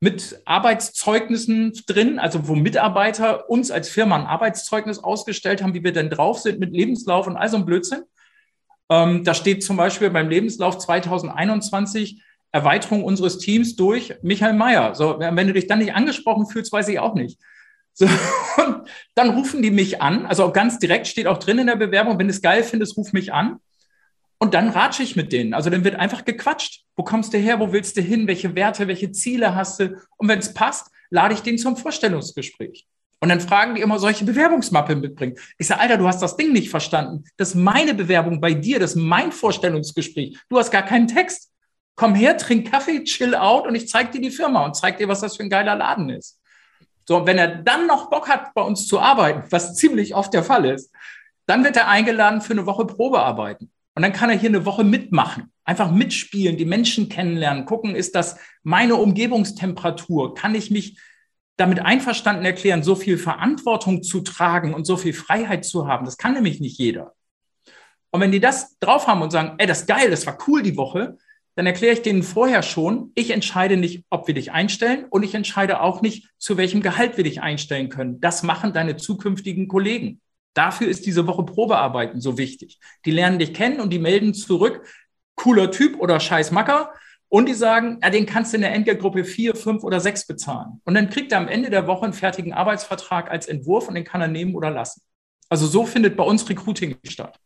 Mit 0.00 0.40
Arbeitszeugnissen 0.46 1.72
drin, 1.86 2.18
also 2.18 2.48
wo 2.48 2.54
Mitarbeiter 2.54 3.48
uns 3.48 3.70
als 3.70 3.88
Firma 3.88 4.16
ein 4.16 4.26
Arbeitszeugnis 4.26 4.98
ausgestellt 4.98 5.62
haben, 5.62 5.74
wie 5.74 5.84
wir 5.84 5.92
denn 5.92 6.10
drauf 6.10 6.40
sind 6.40 6.58
mit 6.58 6.72
Lebenslauf 6.72 7.26
und 7.26 7.36
all 7.36 7.48
so 7.48 7.58
ein 7.58 7.66
Blödsinn. 7.66 8.02
Ähm, 8.88 9.22
da 9.22 9.34
steht 9.34 9.62
zum 9.62 9.76
Beispiel 9.76 10.10
beim 10.10 10.28
Lebenslauf 10.28 10.78
2021 10.78 12.22
Erweiterung 12.50 13.04
unseres 13.04 13.38
Teams 13.38 13.76
durch 13.76 14.14
Michael 14.22 14.54
Mayer. 14.54 14.94
So, 14.94 15.18
wenn 15.18 15.46
du 15.46 15.52
dich 15.52 15.68
dann 15.68 15.78
nicht 15.78 15.94
angesprochen 15.94 16.46
fühlst, 16.46 16.72
weiß 16.72 16.88
ich 16.88 16.98
auch 16.98 17.14
nicht. 17.14 17.38
So, 17.94 18.06
und 18.06 18.88
dann 19.14 19.30
rufen 19.30 19.62
die 19.62 19.70
mich 19.70 20.00
an, 20.00 20.26
also 20.26 20.50
ganz 20.50 20.78
direkt 20.78 21.06
steht 21.06 21.26
auch 21.26 21.38
drin 21.38 21.58
in 21.58 21.66
der 21.66 21.76
Bewerbung, 21.76 22.18
wenn 22.18 22.28
du 22.28 22.32
es 22.32 22.40
geil 22.40 22.64
findest, 22.64 22.96
ruf 22.96 23.12
mich 23.12 23.32
an. 23.32 23.58
Und 24.38 24.54
dann 24.54 24.70
ratsche 24.70 25.04
ich 25.04 25.14
mit 25.14 25.32
denen. 25.32 25.54
Also 25.54 25.70
dann 25.70 25.84
wird 25.84 25.94
einfach 25.94 26.24
gequatscht. 26.24 26.82
Wo 26.96 27.04
kommst 27.04 27.32
du 27.32 27.38
her? 27.38 27.60
Wo 27.60 27.72
willst 27.72 27.96
du 27.96 28.00
hin? 28.00 28.26
Welche 28.26 28.56
Werte, 28.56 28.88
welche 28.88 29.12
Ziele 29.12 29.54
hast 29.54 29.78
du? 29.78 29.96
Und 30.16 30.26
wenn 30.26 30.40
es 30.40 30.52
passt, 30.52 30.88
lade 31.10 31.34
ich 31.34 31.42
den 31.42 31.58
zum 31.58 31.76
Vorstellungsgespräch. 31.76 32.88
Und 33.20 33.28
dann 33.28 33.40
fragen 33.40 33.76
die 33.76 33.82
immer, 33.82 34.00
solche 34.00 34.24
Bewerbungsmappe 34.24 34.96
mitbringen? 34.96 35.36
Ich 35.58 35.68
sage, 35.68 35.80
Alter, 35.80 35.96
du 35.96 36.08
hast 36.08 36.20
das 36.20 36.36
Ding 36.36 36.52
nicht 36.52 36.70
verstanden. 36.70 37.22
Das 37.36 37.50
ist 37.50 37.54
meine 37.54 37.94
Bewerbung 37.94 38.40
bei 38.40 38.52
dir, 38.52 38.80
das 38.80 38.96
ist 38.96 38.96
mein 38.96 39.30
Vorstellungsgespräch. 39.30 40.36
Du 40.48 40.58
hast 40.58 40.72
gar 40.72 40.82
keinen 40.82 41.06
Text. 41.06 41.52
Komm 41.94 42.16
her, 42.16 42.36
trink 42.36 42.68
Kaffee, 42.68 43.04
chill 43.04 43.36
out 43.36 43.68
und 43.68 43.76
ich 43.76 43.88
zeige 43.88 44.10
dir 44.10 44.22
die 44.22 44.32
Firma 44.32 44.64
und 44.64 44.74
zeige 44.74 44.98
dir, 44.98 45.06
was 45.06 45.20
das 45.20 45.36
für 45.36 45.44
ein 45.44 45.50
geiler 45.50 45.76
Laden 45.76 46.10
ist. 46.10 46.40
So, 47.04 47.26
wenn 47.26 47.38
er 47.38 47.48
dann 47.48 47.86
noch 47.86 48.10
Bock 48.10 48.28
hat, 48.28 48.54
bei 48.54 48.62
uns 48.62 48.86
zu 48.86 49.00
arbeiten, 49.00 49.44
was 49.50 49.74
ziemlich 49.74 50.14
oft 50.14 50.32
der 50.32 50.44
Fall 50.44 50.64
ist, 50.66 50.92
dann 51.46 51.64
wird 51.64 51.76
er 51.76 51.88
eingeladen 51.88 52.40
für 52.40 52.52
eine 52.52 52.66
Woche 52.66 52.86
Probearbeiten. 52.86 53.70
Und 53.94 54.02
dann 54.02 54.12
kann 54.12 54.30
er 54.30 54.38
hier 54.38 54.48
eine 54.48 54.64
Woche 54.64 54.84
mitmachen, 54.84 55.52
einfach 55.64 55.90
mitspielen, 55.90 56.56
die 56.56 56.64
Menschen 56.64 57.08
kennenlernen, 57.08 57.66
gucken, 57.66 57.94
ist 57.94 58.14
das 58.14 58.38
meine 58.62 58.96
Umgebungstemperatur? 58.96 60.34
Kann 60.34 60.54
ich 60.54 60.70
mich 60.70 60.98
damit 61.56 61.80
einverstanden 61.80 62.44
erklären, 62.44 62.82
so 62.82 62.94
viel 62.94 63.18
Verantwortung 63.18 64.02
zu 64.02 64.20
tragen 64.20 64.72
und 64.72 64.86
so 64.86 64.96
viel 64.96 65.12
Freiheit 65.12 65.64
zu 65.64 65.86
haben. 65.86 66.04
Das 66.04 66.16
kann 66.16 66.32
nämlich 66.32 66.60
nicht 66.60 66.78
jeder. 66.78 67.14
Und 68.10 68.20
wenn 68.20 68.32
die 68.32 68.40
das 68.40 68.78
drauf 68.78 69.06
haben 69.06 69.22
und 69.22 69.30
sagen, 69.30 69.54
ey, 69.58 69.66
das 69.66 69.80
ist 69.80 69.86
geil, 69.86 70.10
das 70.10 70.26
war 70.26 70.38
cool 70.46 70.62
die 70.62 70.76
Woche, 70.76 71.18
dann 71.54 71.66
erkläre 71.66 71.92
ich 71.92 72.02
denen 72.02 72.22
vorher 72.22 72.62
schon, 72.62 73.12
ich 73.14 73.30
entscheide 73.30 73.76
nicht, 73.76 74.04
ob 74.08 74.26
wir 74.26 74.34
dich 74.34 74.52
einstellen 74.52 75.04
und 75.10 75.22
ich 75.22 75.34
entscheide 75.34 75.80
auch 75.80 76.00
nicht, 76.00 76.30
zu 76.38 76.56
welchem 76.56 76.80
Gehalt 76.80 77.16
wir 77.16 77.24
dich 77.24 77.42
einstellen 77.42 77.88
können. 77.88 78.20
Das 78.20 78.42
machen 78.42 78.72
deine 78.72 78.96
zukünftigen 78.96 79.68
Kollegen. 79.68 80.20
Dafür 80.54 80.88
ist 80.88 81.06
diese 81.06 81.26
Woche 81.26 81.44
Probearbeiten 81.44 82.20
so 82.20 82.38
wichtig. 82.38 82.78
Die 83.04 83.10
lernen 83.10 83.38
dich 83.38 83.54
kennen 83.54 83.80
und 83.80 83.90
die 83.90 83.98
melden 83.98 84.34
zurück, 84.34 84.86
cooler 85.34 85.70
Typ 85.70 85.98
oder 85.98 86.20
scheiß 86.20 86.50
Macker. 86.50 86.92
Und 87.28 87.46
die 87.48 87.54
sagen, 87.54 87.98
ja, 88.02 88.10
den 88.10 88.26
kannst 88.26 88.52
du 88.52 88.56
in 88.56 88.62
der 88.62 88.74
Entgeltgruppe 88.74 89.24
vier, 89.24 89.54
fünf 89.54 89.84
oder 89.84 90.00
sechs 90.00 90.26
bezahlen. 90.26 90.82
Und 90.84 90.94
dann 90.94 91.08
kriegt 91.08 91.32
er 91.32 91.38
am 91.38 91.48
Ende 91.48 91.70
der 91.70 91.86
Woche 91.86 92.04
einen 92.04 92.12
fertigen 92.12 92.52
Arbeitsvertrag 92.52 93.30
als 93.30 93.46
Entwurf 93.46 93.88
und 93.88 93.94
den 93.94 94.04
kann 94.04 94.20
er 94.20 94.28
nehmen 94.28 94.54
oder 94.54 94.70
lassen. 94.70 95.00
Also 95.48 95.66
so 95.66 95.86
findet 95.86 96.16
bei 96.16 96.24
uns 96.24 96.48
Recruiting 96.48 96.96
statt. 97.04 97.38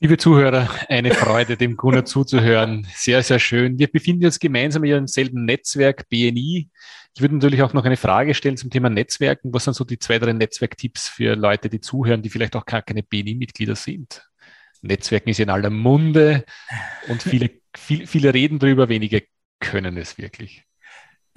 Liebe 0.00 0.16
Zuhörer, 0.16 0.70
eine 0.88 1.12
Freude, 1.12 1.56
dem 1.56 1.76
Gunnar 1.76 2.04
zuzuhören. 2.04 2.86
Sehr, 2.94 3.20
sehr 3.24 3.40
schön. 3.40 3.80
Wir 3.80 3.88
befinden 3.88 4.26
uns 4.26 4.38
gemeinsam 4.38 4.84
in 4.84 4.92
im 4.92 5.06
selben 5.08 5.44
Netzwerk, 5.44 6.08
BNI. 6.08 6.70
Ich 7.16 7.20
würde 7.20 7.34
natürlich 7.34 7.62
auch 7.62 7.72
noch 7.72 7.84
eine 7.84 7.96
Frage 7.96 8.32
stellen 8.34 8.56
zum 8.56 8.70
Thema 8.70 8.90
Netzwerken. 8.90 9.52
Was 9.52 9.64
sind 9.64 9.74
so 9.74 9.82
die 9.82 9.98
zwei, 9.98 10.20
drei 10.20 10.32
Netzwerktipps 10.32 11.08
für 11.08 11.34
Leute, 11.34 11.68
die 11.68 11.80
zuhören, 11.80 12.22
die 12.22 12.30
vielleicht 12.30 12.54
auch 12.54 12.64
gar 12.64 12.82
keine 12.82 13.02
BNI-Mitglieder 13.02 13.74
sind? 13.74 14.24
Netzwerken 14.82 15.30
ist 15.30 15.40
in 15.40 15.50
aller 15.50 15.70
Munde 15.70 16.44
und 17.08 17.20
viele, 17.20 17.50
viel, 17.76 18.06
viele 18.06 18.32
reden 18.32 18.60
darüber, 18.60 18.88
wenige 18.88 19.24
können 19.58 19.96
es 19.96 20.16
wirklich. 20.16 20.67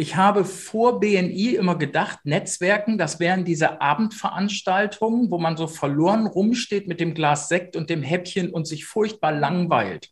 Ich 0.01 0.15
habe 0.15 0.45
vor 0.45 0.99
BNI 0.99 1.53
immer 1.53 1.77
gedacht, 1.77 2.21
Netzwerken, 2.23 2.97
das 2.97 3.19
wären 3.19 3.45
diese 3.45 3.81
Abendveranstaltungen, 3.81 5.29
wo 5.29 5.37
man 5.37 5.57
so 5.57 5.67
verloren 5.67 6.25
rumsteht 6.25 6.87
mit 6.87 6.99
dem 6.99 7.13
Glas 7.13 7.49
Sekt 7.49 7.75
und 7.75 7.91
dem 7.91 8.01
Häppchen 8.01 8.49
und 8.49 8.65
sich 8.65 8.85
furchtbar 8.85 9.31
langweilt. 9.31 10.09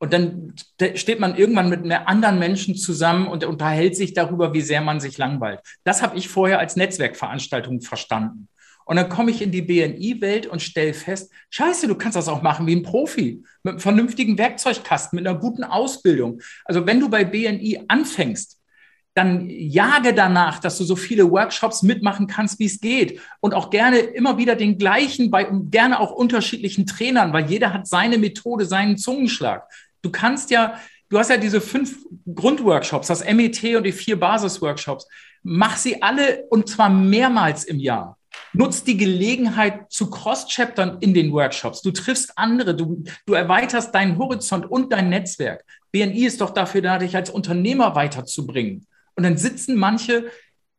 Und 0.00 0.12
dann 0.12 0.54
steht 0.96 1.20
man 1.20 1.36
irgendwann 1.36 1.68
mit 1.68 1.88
anderen 1.88 2.40
Menschen 2.40 2.74
zusammen 2.74 3.28
und 3.28 3.44
unterhält 3.44 3.94
sich 3.94 4.12
darüber, 4.12 4.54
wie 4.54 4.60
sehr 4.60 4.80
man 4.80 4.98
sich 4.98 5.18
langweilt. 5.18 5.60
Das 5.84 6.02
habe 6.02 6.18
ich 6.18 6.28
vorher 6.28 6.58
als 6.58 6.74
Netzwerkveranstaltung 6.74 7.82
verstanden. 7.82 8.48
Und 8.86 8.96
dann 8.96 9.08
komme 9.08 9.30
ich 9.30 9.40
in 9.40 9.52
die 9.52 9.62
BNI-Welt 9.62 10.48
und 10.48 10.62
stelle 10.62 10.94
fest, 10.94 11.30
scheiße, 11.50 11.86
du 11.86 11.94
kannst 11.94 12.16
das 12.16 12.26
auch 12.26 12.42
machen 12.42 12.66
wie 12.66 12.74
ein 12.74 12.82
Profi, 12.82 13.44
mit 13.62 13.74
einem 13.74 13.78
vernünftigen 13.78 14.36
Werkzeugkasten, 14.36 15.16
mit 15.16 15.28
einer 15.28 15.38
guten 15.38 15.62
Ausbildung. 15.62 16.40
Also 16.64 16.84
wenn 16.88 16.98
du 16.98 17.08
bei 17.08 17.24
BNI 17.24 17.84
anfängst, 17.86 18.59
dann 19.14 19.48
jage 19.50 20.14
danach, 20.14 20.60
dass 20.60 20.78
du 20.78 20.84
so 20.84 20.94
viele 20.94 21.30
Workshops 21.30 21.82
mitmachen 21.82 22.26
kannst, 22.26 22.58
wie 22.58 22.66
es 22.66 22.80
geht. 22.80 23.20
Und 23.40 23.54
auch 23.54 23.70
gerne 23.70 23.98
immer 23.98 24.38
wieder 24.38 24.54
den 24.54 24.78
gleichen, 24.78 25.30
bei 25.30 25.48
gerne 25.50 25.98
auch 25.98 26.12
unterschiedlichen 26.12 26.86
Trainern, 26.86 27.32
weil 27.32 27.50
jeder 27.50 27.72
hat 27.72 27.88
seine 27.88 28.18
Methode, 28.18 28.66
seinen 28.66 28.98
Zungenschlag. 28.98 29.64
Du 30.02 30.10
kannst 30.10 30.50
ja, 30.50 30.74
du 31.08 31.18
hast 31.18 31.30
ja 31.30 31.36
diese 31.36 31.60
fünf 31.60 31.96
Grundworkshops, 32.32 33.08
das 33.08 33.24
MET 33.24 33.62
und 33.76 33.84
die 33.84 33.92
vier 33.92 34.18
Basisworkshops. 34.18 35.06
Mach 35.42 35.76
sie 35.76 36.02
alle 36.02 36.44
und 36.50 36.68
zwar 36.68 36.88
mehrmals 36.88 37.64
im 37.64 37.80
Jahr. 37.80 38.16
Nutz 38.52 38.84
die 38.84 38.96
Gelegenheit 38.96 39.90
zu 39.90 40.08
Cross-Chaptern 40.08 40.98
in 41.00 41.14
den 41.14 41.32
Workshops. 41.32 41.82
Du 41.82 41.90
triffst 41.90 42.32
andere, 42.36 42.76
du, 42.76 43.02
du 43.26 43.34
erweiterst 43.34 43.94
deinen 43.94 44.18
Horizont 44.18 44.70
und 44.70 44.92
dein 44.92 45.08
Netzwerk. 45.08 45.64
BNI 45.92 46.26
ist 46.26 46.40
doch 46.40 46.50
dafür 46.50 46.82
da, 46.82 46.98
dich 46.98 47.16
als 47.16 47.30
Unternehmer 47.30 47.94
weiterzubringen. 47.94 48.86
Und 49.20 49.24
dann 49.24 49.36
sitzen 49.36 49.76
manche 49.76 50.30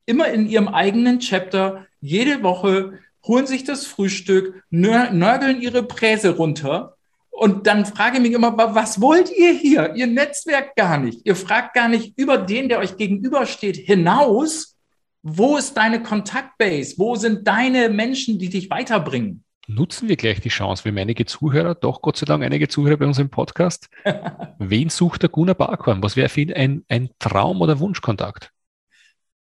immer 0.08 0.30
in 0.30 0.49
ihrem 0.49 0.67
eigenen 0.67 1.19
Chapter 1.19 1.86
jede 1.99 2.41
Woche, 2.41 2.97
holen 3.23 3.45
sich 3.45 3.63
das 3.63 3.86
Frühstück, 3.86 4.63
nörgeln 4.71 5.62
ihre 5.62 5.84
Präse 5.84 6.32
runter. 6.38 6.95
Und 7.30 7.67
dann 7.67 7.86
frage 7.86 8.17
ich 8.17 8.23
mich 8.23 8.32
immer, 8.32 8.58
was 8.58 8.99
wollt 8.99 9.32
ihr 9.38 9.54
hier? 9.54 9.93
Ihr 9.93 10.08
Netzwerk 10.08 10.75
gar 10.75 10.97
nicht. 10.97 11.21
Ihr 11.23 11.36
fragt 11.36 11.75
gar 11.75 11.88
nicht 11.88 12.17
über 12.17 12.39
den, 12.39 12.67
der 12.67 12.80
euch 12.80 12.97
gegenübersteht, 12.97 13.77
hinaus. 13.77 14.75
Wo 15.21 15.58
ist 15.58 15.77
deine 15.77 16.01
Kontaktbase? 16.01 16.95
Wo 16.97 17.15
sind 17.15 17.47
deine 17.47 17.89
Menschen, 17.89 18.39
die 18.39 18.49
dich 18.49 18.71
weiterbringen? 18.71 19.43
Nutzen 19.75 20.10
wir 20.10 20.17
gleich 20.17 20.41
die 20.41 20.49
Chance. 20.49 20.84
Wir 20.84 20.91
haben 20.91 20.97
einige 20.97 21.25
Zuhörer, 21.25 21.75
doch 21.75 22.01
Gott 22.01 22.17
sei 22.17 22.25
Dank 22.25 22.43
einige 22.43 22.67
Zuhörer 22.67 22.97
bei 22.97 23.05
uns 23.05 23.19
im 23.19 23.29
Podcast. 23.29 23.89
Wen 24.60 24.89
sucht 24.89 25.21
der 25.21 25.29
Gunnar 25.29 25.55
Barkhorn? 25.55 26.03
Was 26.03 26.17
wäre 26.17 26.27
für 26.27 26.41
ihn 26.41 26.53
ein, 26.53 26.84
ein 26.89 27.10
Traum- 27.19 27.62
oder 27.62 27.79
Wunschkontakt? 27.79 28.51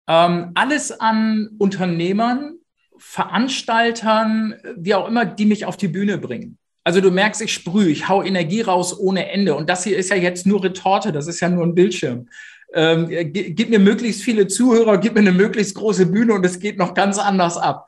Ähm, 0.09 0.53
alles 0.55 0.91
an 1.01 1.51
Unternehmern, 1.59 2.55
Veranstaltern, 2.97 4.55
wie 4.77 4.95
auch 4.95 5.07
immer, 5.07 5.27
die 5.27 5.45
mich 5.45 5.67
auf 5.67 5.77
die 5.77 5.89
Bühne 5.89 6.17
bringen. 6.17 6.57
Also 6.83 7.03
du 7.03 7.11
merkst, 7.11 7.43
ich 7.43 7.53
sprühe, 7.53 7.91
ich 7.91 8.09
hau 8.09 8.23
Energie 8.23 8.63
raus 8.63 8.99
ohne 8.99 9.31
Ende. 9.31 9.55
Und 9.55 9.69
das 9.69 9.85
hier 9.85 9.99
ist 9.99 10.09
ja 10.09 10.17
jetzt 10.17 10.47
nur 10.47 10.65
Retorte, 10.65 11.13
das 11.13 11.27
ist 11.27 11.41
ja 11.41 11.51
nur 11.51 11.65
ein 11.65 11.75
Bildschirm. 11.75 12.31
Ähm, 12.73 13.09
gib 13.33 13.69
mir 13.69 13.81
möglichst 13.81 14.23
viele 14.23 14.47
Zuhörer, 14.47 14.97
gib 14.97 15.13
mir 15.13 15.21
eine 15.21 15.33
möglichst 15.33 15.75
große 15.75 16.07
Bühne 16.07 16.33
und 16.33 16.47
es 16.47 16.59
geht 16.59 16.79
noch 16.79 16.95
ganz 16.95 17.19
anders 17.19 17.59
ab 17.59 17.87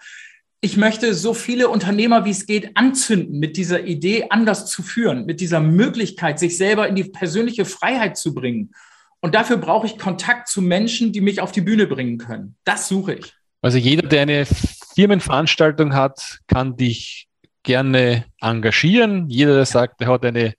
ich 0.61 0.77
möchte 0.77 1.15
so 1.15 1.35
viele 1.35 1.69
Unternehmer, 1.69 2.25
wie 2.25 2.31
es 2.31 2.47
geht, 2.47 2.77
anzünden 2.77 3.39
mit 3.39 3.57
dieser 3.57 3.85
Idee, 3.85 4.27
anders 4.31 4.67
zu 4.67 4.83
führen, 4.83 5.25
mit 5.25 5.41
dieser 5.41 5.61
Möglichkeit, 5.61 6.39
sich 6.39 6.57
selber 6.57 6.89
in 6.89 6.97
die 6.97 7.05
persönliche 7.05 7.65
Freiheit 7.65 8.17
zu 8.17 8.35
bringen. 8.35 8.73
Und 9.21 9.35
dafür 9.35 9.57
brauche 9.57 9.87
ich 9.87 9.99
Kontakt 9.99 10.49
zu 10.49 10.61
Menschen, 10.61 11.13
die 11.13 11.21
mich 11.21 11.41
auf 11.41 11.53
die 11.53 11.61
Bühne 11.61 11.87
bringen 11.87 12.19
können. 12.19 12.57
Das 12.65 12.89
suche 12.89 13.15
ich. 13.15 13.33
Also 13.63 13.79
jeder, 13.79 14.09
der 14.09 14.23
eine 14.23 14.47
Firmenveranstaltung 14.95 15.95
hat, 15.95 16.39
kann 16.47 16.77
dich 16.77 17.29
gerne 17.63 18.25
engagieren. 18.41 19.29
Jeder, 19.29 19.55
der 19.55 19.67
sagt, 19.67 20.01
er 20.01 20.09
hat 20.09 20.25
eine, 20.25 20.55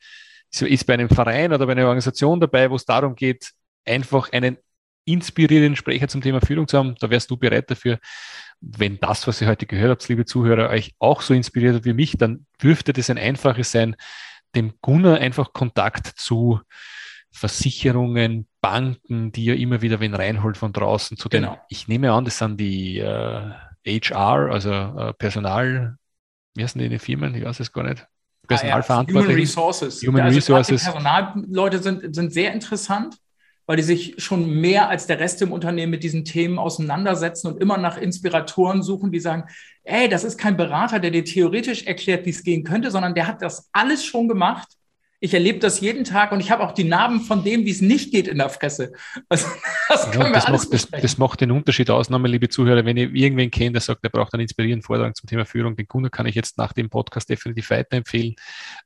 ist 0.52 0.86
bei 0.86 0.94
einem 0.94 1.10
Verein 1.10 1.54
oder 1.54 1.66
bei 1.66 1.74
einer 1.74 1.84
Organisation 1.84 2.40
dabei, 2.40 2.70
wo 2.70 2.76
es 2.76 2.86
darum 2.86 3.16
geht, 3.16 3.52
einfach 3.86 4.32
einen 4.32 4.58
inspirierenden 5.06 5.76
Sprecher 5.76 6.08
zum 6.08 6.22
Thema 6.22 6.40
Führung 6.42 6.68
zu 6.68 6.78
haben, 6.78 6.96
da 7.00 7.10
wärst 7.10 7.32
du 7.32 7.38
bereit 7.38 7.70
dafür. 7.72 8.00
Wenn 8.62 9.00
das, 9.00 9.28
was 9.28 9.42
ihr 9.42 9.48
heute 9.48 9.66
gehört 9.66 9.92
habt, 9.92 10.10
liebe 10.10 10.26
Zuhörer, 10.26 10.70
euch 10.70 10.94
auch 11.00 11.22
so 11.22 11.34
inspiriert 11.34 11.76
hat 11.76 11.86
wie 11.86 11.94
mich, 11.94 12.18
dann 12.18 12.46
dürfte 12.62 12.94
das 12.94 13.10
ein 13.10 13.18
einfaches 13.18 13.72
sein, 13.72 13.96
dem 14.56 14.74
Gunnar 14.82 15.20
einfach 15.20 15.54
Kontakt 15.54 16.08
zu 16.08 16.60
Versicherungen, 17.32 18.48
Banken, 18.62 19.32
die 19.32 19.46
ja 19.46 19.54
immer 19.54 19.82
wieder 19.82 20.00
wen 20.00 20.14
reinholt 20.14 20.58
von 20.58 20.74
draußen, 20.74 21.16
zu 21.16 21.30
den, 21.30 21.44
genau. 21.44 21.58
ich 21.70 21.88
nehme 21.88 22.12
an, 22.12 22.26
das 22.26 22.40
sind 22.40 22.60
die 22.60 22.98
äh, 23.00 23.52
HR, 23.86 24.52
also 24.52 24.72
äh, 24.72 25.14
Personal, 25.14 25.96
wie 26.56 26.64
heißen 26.64 26.80
die 26.80 26.86
in 26.86 26.92
den 26.92 27.00
Firmen? 27.00 27.36
Ich 27.36 27.46
weiß 27.46 27.60
es 27.60 27.72
gar 27.72 27.84
nicht. 27.84 28.06
Personalverantwortung. 28.48 29.26
Human 29.26 29.36
Resources. 29.36 30.02
Human 30.02 30.22
also 30.24 30.36
Resources. 30.36 30.84
Personalleute 30.84 31.80
sind, 31.80 32.16
sind 32.16 32.34
sehr 32.34 32.52
interessant 32.52 33.16
weil 33.70 33.78
die 33.78 33.84
sich 33.84 34.16
schon 34.18 34.50
mehr 34.50 34.90
als 34.90 35.06
der 35.06 35.20
Rest 35.20 35.44
im 35.44 35.52
Unternehmen 35.52 35.92
mit 35.92 36.02
diesen 36.02 36.26
Themen 36.26 36.58
auseinandersetzen 36.58 37.46
und 37.46 37.62
immer 37.62 37.78
nach 37.78 38.00
Inspiratoren 38.00 38.82
suchen, 38.82 39.12
die 39.12 39.20
sagen, 39.20 39.44
ey, 39.84 40.10
das 40.10 40.24
ist 40.24 40.40
kein 40.40 40.58
Berater, 40.58 41.00
der 41.00 41.12
dir 41.12 41.24
theoretisch 41.24 41.84
erklärt, 41.84 42.26
wie 42.26 42.32
es 42.32 42.44
gehen 42.44 42.64
könnte, 42.64 42.90
sondern 42.90 43.14
der 43.14 43.28
hat 43.28 43.44
das 43.44 43.70
alles 43.72 44.04
schon 44.04 44.28
gemacht. 44.28 44.70
Ich 45.20 45.36
erlebe 45.36 45.60
das 45.60 45.82
jeden 45.82 46.04
Tag 46.04 46.32
und 46.32 46.40
ich 46.40 46.50
habe 46.50 46.64
auch 46.64 46.72
die 46.72 46.84
Narben 46.84 47.22
von 47.22 47.44
dem, 47.44 47.64
wie 47.64 47.70
es 47.70 47.80
nicht 47.80 48.12
geht 48.12 48.28
in 48.28 48.40
der 48.40 48.50
Fresse. 48.50 48.92
Also, 49.30 49.46
das, 49.88 50.16
ja, 50.16 50.32
das, 50.32 50.48
macht, 50.50 50.74
das, 50.74 50.90
das, 50.90 51.18
macht, 51.20 51.42
den 51.42 51.52
Unterschied 51.52 51.92
aus, 51.92 52.10
nochmal, 52.10 52.32
liebe 52.32 52.50
Zuhörer. 52.50 52.84
Wenn 52.86 52.98
ihr 52.98 53.14
irgendwen 53.14 53.52
kennt, 53.52 53.76
der 53.76 53.82
sagt, 53.82 54.04
der 54.04 54.10
braucht 54.10 54.34
einen 54.34 54.42
inspirierenden 54.42 54.84
Vortrag 54.84 55.16
zum 55.16 55.30
Thema 55.30 55.46
Führung, 55.46 55.76
den 55.76 55.88
Kunde 55.88 56.10
kann 56.10 56.26
ich 56.26 56.34
jetzt 56.34 56.58
nach 56.58 56.74
dem 56.74 56.90
Podcast 56.90 57.30
definitiv 57.30 57.70
weiterempfehlen. 57.70 58.36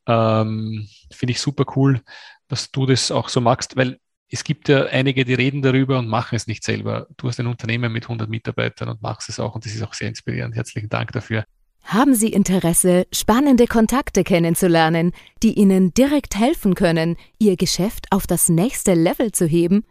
Ähm, 0.06 0.86
Finde 1.10 1.30
ich 1.30 1.40
super 1.40 1.64
cool, 1.74 2.02
dass 2.48 2.70
du 2.70 2.84
das 2.84 3.10
auch 3.10 3.30
so 3.30 3.40
magst, 3.40 3.78
weil 3.78 3.98
es 4.34 4.42
gibt 4.42 4.68
ja 4.68 4.86
einige, 4.86 5.24
die 5.24 5.34
reden 5.34 5.62
darüber 5.62 6.00
und 6.00 6.08
machen 6.08 6.34
es 6.34 6.48
nicht 6.48 6.64
selber. 6.64 7.06
Du 7.16 7.28
hast 7.28 7.38
ein 7.38 7.46
Unternehmen 7.46 7.92
mit 7.92 8.02
100 8.02 8.28
Mitarbeitern 8.28 8.88
und 8.88 9.00
machst 9.00 9.28
es 9.28 9.38
auch 9.38 9.54
und 9.54 9.64
das 9.64 9.72
ist 9.72 9.82
auch 9.82 9.94
sehr 9.94 10.08
inspirierend. 10.08 10.56
Herzlichen 10.56 10.88
Dank 10.88 11.12
dafür. 11.12 11.44
Haben 11.84 12.16
Sie 12.16 12.32
Interesse, 12.32 13.06
spannende 13.12 13.68
Kontakte 13.68 14.24
kennenzulernen, 14.24 15.12
die 15.44 15.52
Ihnen 15.54 15.94
direkt 15.94 16.36
helfen 16.36 16.74
können, 16.74 17.16
Ihr 17.38 17.56
Geschäft 17.56 18.06
auf 18.10 18.26
das 18.26 18.48
nächste 18.48 18.94
Level 18.94 19.30
zu 19.30 19.46
heben? 19.46 19.84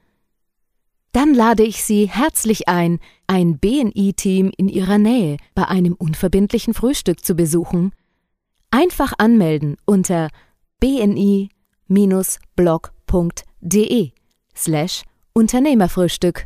Dann 1.14 1.34
lade 1.34 1.64
ich 1.64 1.82
Sie 1.86 2.10
herzlich 2.10 2.68
ein, 2.68 3.00
ein 3.28 3.60
BNI-Team 3.60 4.52
in 4.58 4.68
Ihrer 4.68 4.98
Nähe 4.98 5.38
bei 5.56 5.70
einem 5.70 5.94
unverbindlichen 5.94 6.74
Frühstück 6.74 7.24
zu 7.24 7.36
besuchen. 7.36 7.94
Einfach 8.72 9.14
anmelden 9.18 9.78
unter 9.86 10.28
bni-blog.de 10.82 11.52
slash 14.56 15.04
Unternehmerfrühstück. 15.34 16.46